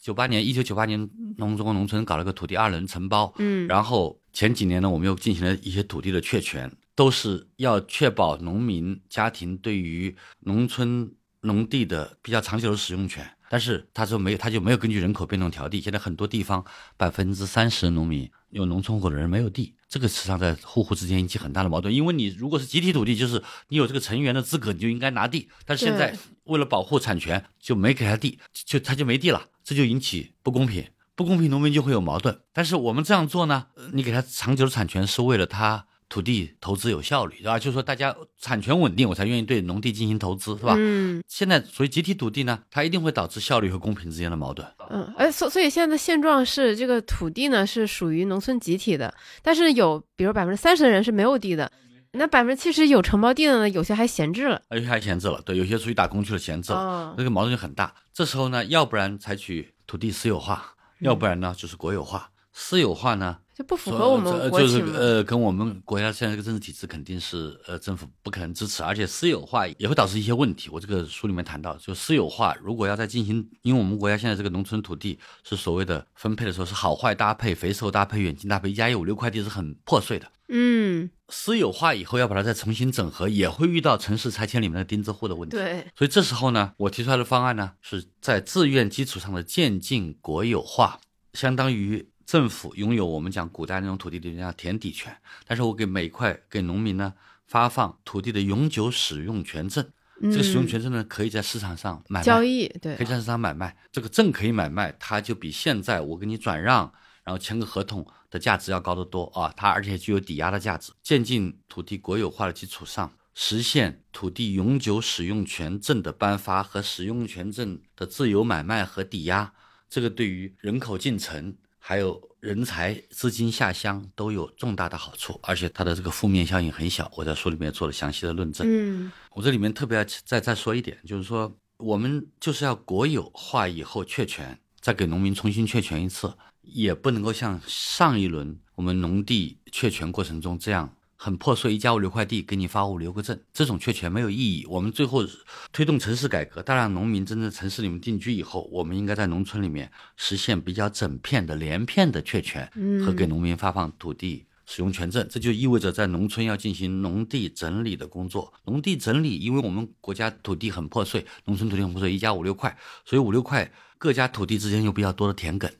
[0.00, 1.08] 九八年，一九九八年，
[1.38, 11.12] 农中国农村搞了个土地二轮承包，嗯，然后前几年呢，我们又进行了一些土地的确权，都是要确保农民家庭对于农村
[11.44, 13.24] 农地的比较长久的使用权。
[13.48, 15.80] 但是他说没有，他就没有根据人口变动调地。
[15.80, 16.64] 现在很多地方
[16.96, 21.94] 百分之三十农民有农村户口的人没有地，这个实际上在户户之间引起很大的矛盾。
[21.94, 25.48] 因为你如果是集体土地，就是你有这个成员的资格，你就应该拿地。
[25.64, 30.84] 但是现在为了保护产权，就没给他地，就他就没地了，这就引起不公平。
[31.14, 32.40] 不公平，农民就会有矛盾。
[32.52, 37.58] 但是我们这样做呢，你给他长久的产权，是为了他土地投资有效率，对吧？
[37.58, 40.74] 就是说大家产权稳定，我才愿意对农地进行投资，是吧？
[40.78, 44.66] 嗯现在所以集体土地呢，它一定会导致效率和公平之间的矛盾。
[44.90, 51.72] 嗯，哎，所所以现在的现状是，这个土地呢是属于农村集体的，但是有比如百分之三十的人是没有地的，
[52.12, 54.60] 那百分之七十有承包地的呢，有些还闲置了。
[54.70, 57.92] 有些还闲置了，对，有些出去打工去了，闲置了，哦这个矛盾就很大。
[58.12, 62.30] 这时候呢，要不然采取土地私有化，要不然呢就是国有化。
[62.52, 64.94] 私有化呢，就不符合我们呃就是国情。
[64.94, 70.68] 呃，跟我们国家现在这个政治体制肯定是呃政府不可能支持，而且私有化也会导致一些问题。
[70.70, 80.30] 我这个书里面谈到，就私有化如果要再进行，因为我们国家现在这个农村土地是所谓的分配的时候是好坏搭配、肥瘦搭配、远近搭配，一家有五六块地是很破碎的。
[80.48, 85.56] 嗯，私有化以后要把它再重新整合，也会遇到城市拆迁里面的钉子户的问题。
[85.56, 91.00] 对，所以这时候呢，我提出来的方案呢，是在自愿基础上的渐进国有化，
[91.32, 95.16] 相当于政府拥有我们讲古代那种土地里面叫田底权，
[95.46, 97.12] 但是我给每块给农民呢
[97.46, 99.86] 发放土地的永久使用权证，
[100.22, 109.52] 这个使用嗯权证呢可以在市场上买卖，交易，对可以，在市场买卖，这个证可以买卖，它就比现在我给你转让，然后签个合同的价值要高得多啊！
[109.56, 110.92] 它而且具有抵押的价值。
[111.02, 119.52] 渐进土地国有化的基础上，实现土地永久使用权证的颁发和使用权证的自由买卖和抵押，
[119.88, 121.56] 这个对于人口进城
[121.86, 127.12] 还有人才资金下乡都有重大的好处，而且它的这个负面效应很小。
[127.14, 128.66] 我在书里面做了详细的论证。
[128.66, 136.32] 嗯我这里面特别要再再说一点，就是说我们就是要国有化以后确权，再给农民重新确权一次，
[136.62, 140.90] 也不能够像上一轮我们农地确权过程中这样
[141.24, 144.66] 很破碎，一家五六块地给你发五留个证，这种确权没有意义。
[144.68, 145.24] 我们最后
[145.72, 152.70] 推动城市改革，大量农民真正城市里面定居以后，我们应该在农村里面实现比较整片的连片的确权，
[153.02, 158.52] 和给农民发放土地使用权证，这就意味着在农村要进行农地整理的工作。
[158.66, 165.70] 农地整理，因为我们国家土地很破碎，农村土地很破碎，一家五六块，所以五六块各家土地之间有比较多的田埂，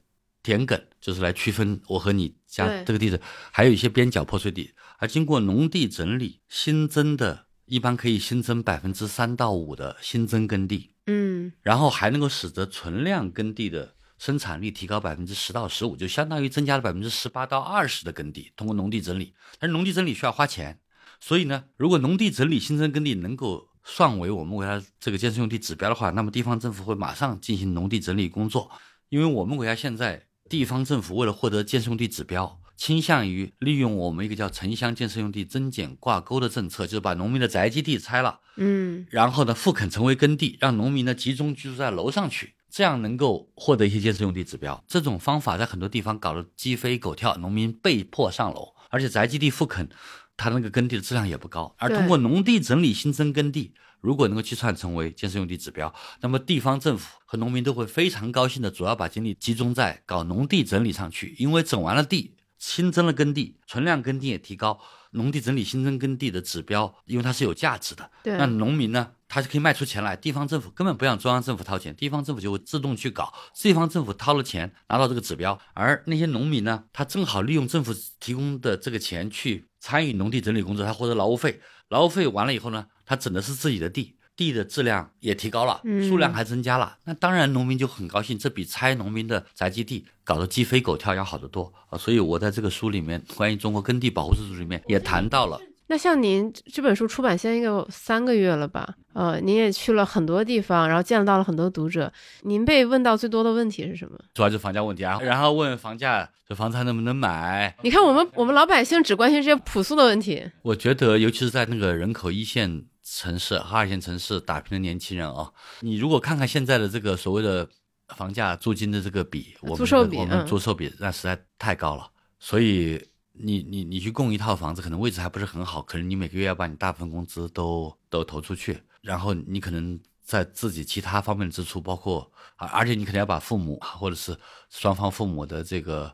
[0.43, 3.21] 田埂就是来区分我和你家这个地址，
[3.53, 4.71] 还有一些边角破碎地，
[5.05, 18.51] 而经过农地整理新增的，一般可以新增百分之三到五的新增耕地，嗯然后还能够使得存量耕地的生产力提高百分之十到十五，就相当于增加了百分之十八到二十的耕地。
[18.57, 20.81] 通过农地整理，但是农地整理需要花钱，
[21.21, 28.71] 所以呢，如果农地整理新增耕地能够算为我们国家这个建设用地指标的话，那么地方政府会马上进行农地整理工作，
[29.11, 32.59] 因为我们国家现在地方政府为了获得建设用地指标。
[32.77, 44.83] 倾向于利用我们一个叫城乡建设用地增减挂钩的政策，就是把农民的宅基地拆了，嗯然后呢，复垦成为耕地，让农民呢集中居住在楼上去，这样能够获得一些建设用地指标。
[44.89, 49.89] 这种方法在很多地方搞得鸡飞狗跳，农民被迫上楼，而且宅基地复垦，
[50.37, 51.75] 它那个耕地的质量也不高。
[51.79, 62.35] 而通过农地整理新增耕地，如果能够计算成为建设用地指标，那么地方政府和农民都会非常高兴的，主要把精力集中在搞农地整理上去，因为整完了地。
[62.67, 81.61] 新增了耕地，存量耕地也提高，农地整理新增耕地的指标，因为它是有价值的，对那农民呢，他是可以卖出钱来，地方政府根本不让中央政府掏钱，地方政府就会自动去搞，地方政府掏了钱拿到这个指标，而那些农民呢，他正好利用政府提供的这个钱去参与农地整理工作，他获得劳务费，
[81.91, 84.17] 劳务费完了以后呢，他整的是自己的地。
[84.37, 91.99] 地的质量也提高了，嗯数量还增加了，那当然农民就很高兴，这比拆农民的宅基地搞得鸡飞狗跳要好得多啊！
[91.99, 98.95] 所以我在这个书里面关于中国耕地保护制度里面也谈到了，那像您这本书出版现在应该有三个月了吧？
[99.13, 102.13] 呃，您也去了很多地方，然后见到了很多读者。
[102.43, 104.19] 您被问到最多的问题是什么？
[104.35, 107.77] 主要就是房价问题啊，然后问房价，这房子还能不能买？
[107.83, 110.45] 你看我们我们老百姓只关心这些朴素的问题。
[110.63, 112.87] 我觉得，尤其是在那个人口一线
[113.17, 117.69] 城市和二线城市打拼的年轻人啊，你如果看看现在的这个所谓的
[118.09, 122.11] 房价租金的这个比，我们比我们嗯租售比那实在太高了，
[122.41, 123.01] 所以
[123.33, 134.37] 你你你去供一套房子，可能位置还不是很好，可能你每个月要把你大部分工资都都投出去，然后你可能在自己其他方面的支出，包括而而且你可能要把父母或者是
[134.71, 136.13] 双方父母的这个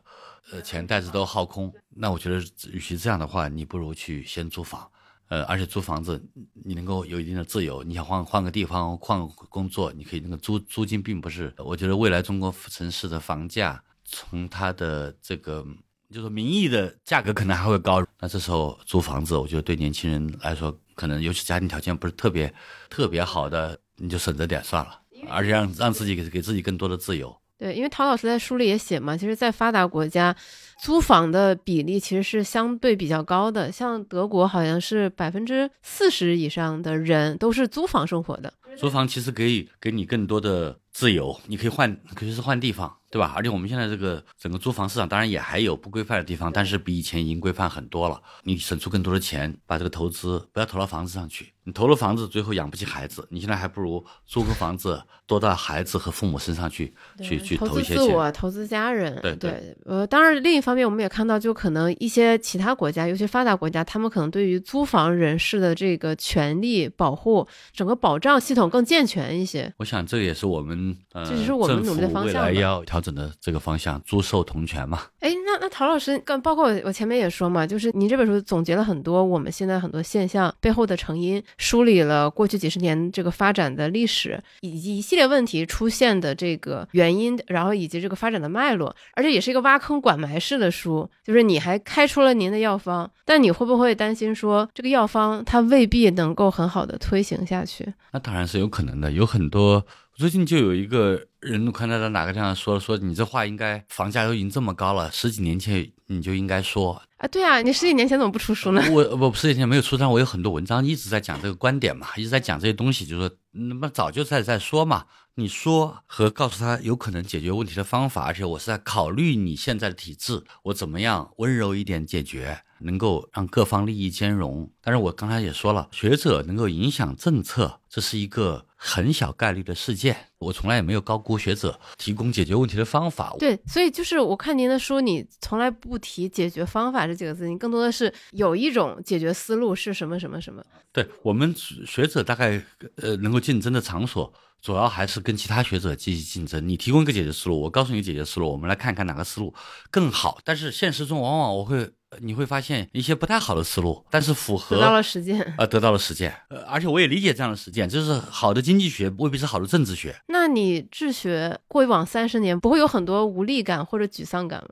[0.51, 1.73] 呃钱袋子都耗空。
[1.89, 2.39] 那我觉得，
[2.71, 4.87] 与其这样的话，你不如去先租房。
[5.31, 6.21] 呃，而且租房子
[6.65, 11.53] 你能够有一定的自由，你想换换个地方换个工作，你可以那个租租金并不是。
[11.57, 15.65] 我觉得未来中国城市的房价，从它的这个
[16.11, 18.05] 就是名义的价格可能还会高。
[18.19, 22.53] 那这时候租房子，我觉得对年轻人来说，可能尤其家庭条件不是特别
[22.89, 27.33] 特别好的，你就省着点算了，而且让让自己给给自己更多的自由。
[27.57, 30.35] 对，因为陶老师在书里也写嘛，其实，在发达国家，
[30.81, 33.71] 租房的比例其实是相对比较高的。
[33.71, 38.51] 像德国，好像是百分之四十以上的人都是租房生活的。
[38.75, 42.97] 租房其实可以给你更多的自由，你可以换，可以是换地方。
[43.11, 43.33] 对吧？
[43.35, 48.21] 而且我们现在这个整个租房市场，当然也还有不规范的地方，但是比以前已经规范很多了。
[48.43, 51.51] 你省出更多的钱，把这个投资不要投到房子上去。
[51.65, 57.97] 你投了房子，最后养不起孩子，你现在还不如租个房子，多到孩子和父母身上去，去去投一些钱。
[57.97, 59.19] 投资自我，投资家人。
[59.21, 59.75] 对对。
[59.85, 69.71] 呃，当然，另一方面，我们也看到，就可能一些其他国家，尤其发达国家，他们可能对于租房人士的这个权利保护，整个保障系统更健全一些。
[69.79, 70.75] 我想，这也是我们
[71.11, 72.45] 呃，这是我们努力的方向。
[72.45, 73.81] 未来要调整的这个方向。
[73.81, 75.01] 想租售同权嘛？
[75.21, 91.09] 哎，那那陶老师，刚包括我我前面也说嘛，就是您这本书总结了很多我们现在很多现象背后的成因，梳理了过去几十年这个发展的历史，以及一系列问题出现的这个原因，然后以及这个发展的脉络，而且也是一个挖坑管埋式的书。
[91.23, 97.91] 就是你还开出了您的药方，但你会不会担心说这个药方它未必能够很好的推行下去？
[98.11, 99.83] 那当然是有可能的，有很多。
[100.21, 108.83] 最近就有一个人，我看到在哪个地方说说你这话应该，房价都已经这么高了，十几年前你就应该说啊，对啊，你十几年前怎么不出书呢？
[108.91, 122.59] 我我十几年前没有出但我有很多文章一直在讲这个观点嘛，一直在讲这些东西，就是说那么早就在在说嘛，你说和告诉他有可能解决问题的方法，而且我是在考虑你现在的体制，我怎么样温柔一点解决。
[122.83, 130.17] 能够让各方利益兼容，但是我刚才也说了，学者能够影响政策，这是一个很小概率的事件。
[130.39, 133.35] 我从来也没有高估学者提供解决问题的方法。
[133.37, 140.63] 对，所以就是我看您的书，你从来不提解决方法这几个字，你更多的是有一种解决思路是什么什么什么。
[140.91, 142.59] 对我们学者大概
[142.95, 144.33] 呃能够竞争的场所。
[144.61, 146.67] 主要还是跟其他学者积极竞争。
[146.67, 149.53] 你提供一个解决思路，我告诉你解决思路，我们来看看哪个思路
[149.89, 150.39] 更好。
[150.43, 151.89] 但是现实中往往我会，
[152.19, 156.35] 你会发现一些不太好的思路，但是符合得到了实践，呃，得到了实践。
[156.49, 160.15] 呃，而且我也理解这样的实践，就是好的经济学未必是好的政治学。
[160.27, 164.69] 那你治学过往三十年，不会有很多无力感或者沮丧感吗？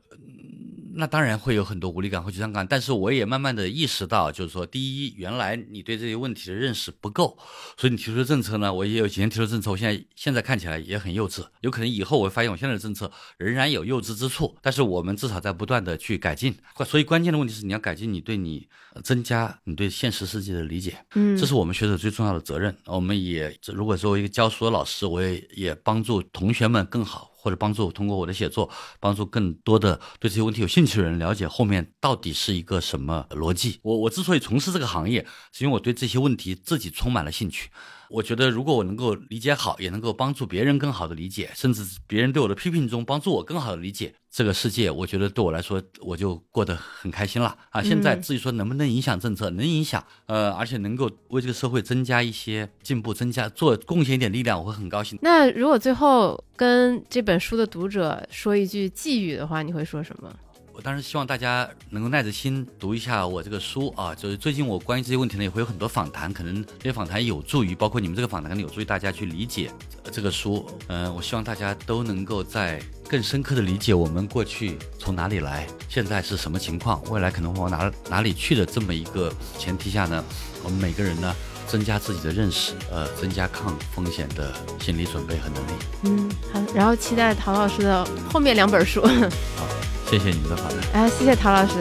[1.00, 7.38] 那当然会有很多无力感和沮丧感，但是我也慢慢的意识到，就是说，第一，原来你对这些问题的认识不够，
[7.78, 16.54] 所以你提出的政策呢，我也有几年提出政策，我现在现在看起来也很幼稚，有可能以后我会发现我现在的政策仍然有幼稚之处，但是我们至少在不断的去改进，
[16.86, 18.68] 所以关键的问题是你要改进你对你
[19.02, 27.32] 增加你对现实世界的理解，嗯，这是我们学者最重要的责任，我们也如果作为一个教书的老师，我也也帮助同学们更好。
[27.50, 28.70] 或者帮助通过我的写作，
[29.00, 33.80] 帮助更多的对这些问题有兴趣的人了解后面到底是一个什么逻辑。
[33.82, 37.72] 我我之所以从事这个行业，是因为我对这些问题自己充满了兴趣。
[38.10, 47.82] 我觉得，如果我能够理解好，也能够帮助别人更好的理解，甚至别人对我的批评中帮助我更好的理解这个世界，我觉得对我来说，我就过得很开心了啊！
[47.82, 55.18] 现在至于说能不能影响政策，能影响，呃，而且能够为这个社会增加一些进步，增加做贡献一点力量，我会很高兴。
[55.22, 60.34] 那如果最后跟这本书的读者说一句寄语的话，你会说什么？
[60.80, 69.70] 我当然希望大家能够耐着心读一下我这个书啊，就是最近我关于这些问题呢也会有很多访谈，可能这些访谈有助于，包括你们这个访谈可能有助于大家去理解
[70.10, 70.66] 这个书。
[70.88, 80.24] 嗯，我希望大家都能够在更深刻的理解我们过去从哪里来，现在是什么情况，未来可能会往哪哪里去的这么一个前提下呢，
[80.64, 81.36] 我们每个人呢
[81.68, 85.72] 增加自己的认识，呃，增加抗风险的心理准备和能力。
[86.04, 89.02] 嗯，好，然后期待陶老师的后面两本书。
[89.60, 89.68] 好。
[90.10, 90.80] 谢谢你们的访谈。
[90.94, 91.74] 哎，谢谢陶老师。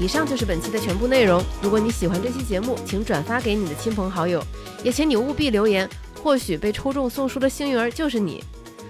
[0.00, 1.42] 以上就是本期的全部内容。
[1.60, 4.42] 如果你喜欢这期节目，请转发给你的亲朋好友，
[4.82, 5.86] 也请你务必留言，
[6.22, 8.42] 或许被抽中送书的幸运儿就是你。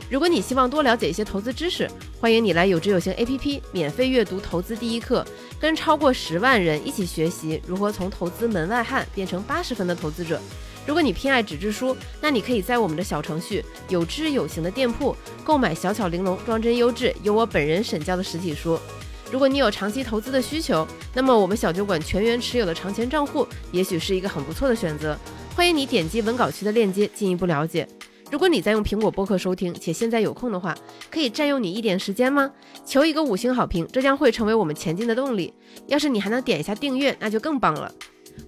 [0.09, 5.27] 如果你希望多了解一些投资知识，欢迎你来有知有行 APP 免费阅读投资第一课，
[5.59, 10.41] 跟超过十万人一起学习如何从投资门外汉变成八十分的投资者。
[10.87, 18.79] 如果你偏爱纸质书，那你可以在我们的小程序“有知有行”的店铺购买小巧玲珑、装帧优质、由我本人审教的实体书。
[19.33, 25.19] 如果你有长期投资的需求，那么我们小酒馆全员持有的长钱账户也许是一个很不错的选择。
[25.57, 27.89] 欢迎你点击文稿区的链接进一步了解。
[28.31, 30.77] 如果你在用苹果播客收听，且现在有空的话，
[31.11, 32.53] 可以占用你一点时间吗？
[32.85, 35.53] 求一个五星好评，这将会成为我们前进的动力。
[35.89, 37.93] 要是你还能点一下订阅，那就更棒了。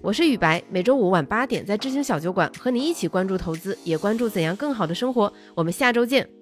[0.01, 5.31] 我是雨白，每周五晚八点在知行小酒馆和你一起关注投资，也关注怎样更好的生活。
[5.53, 6.38] 我们下周见。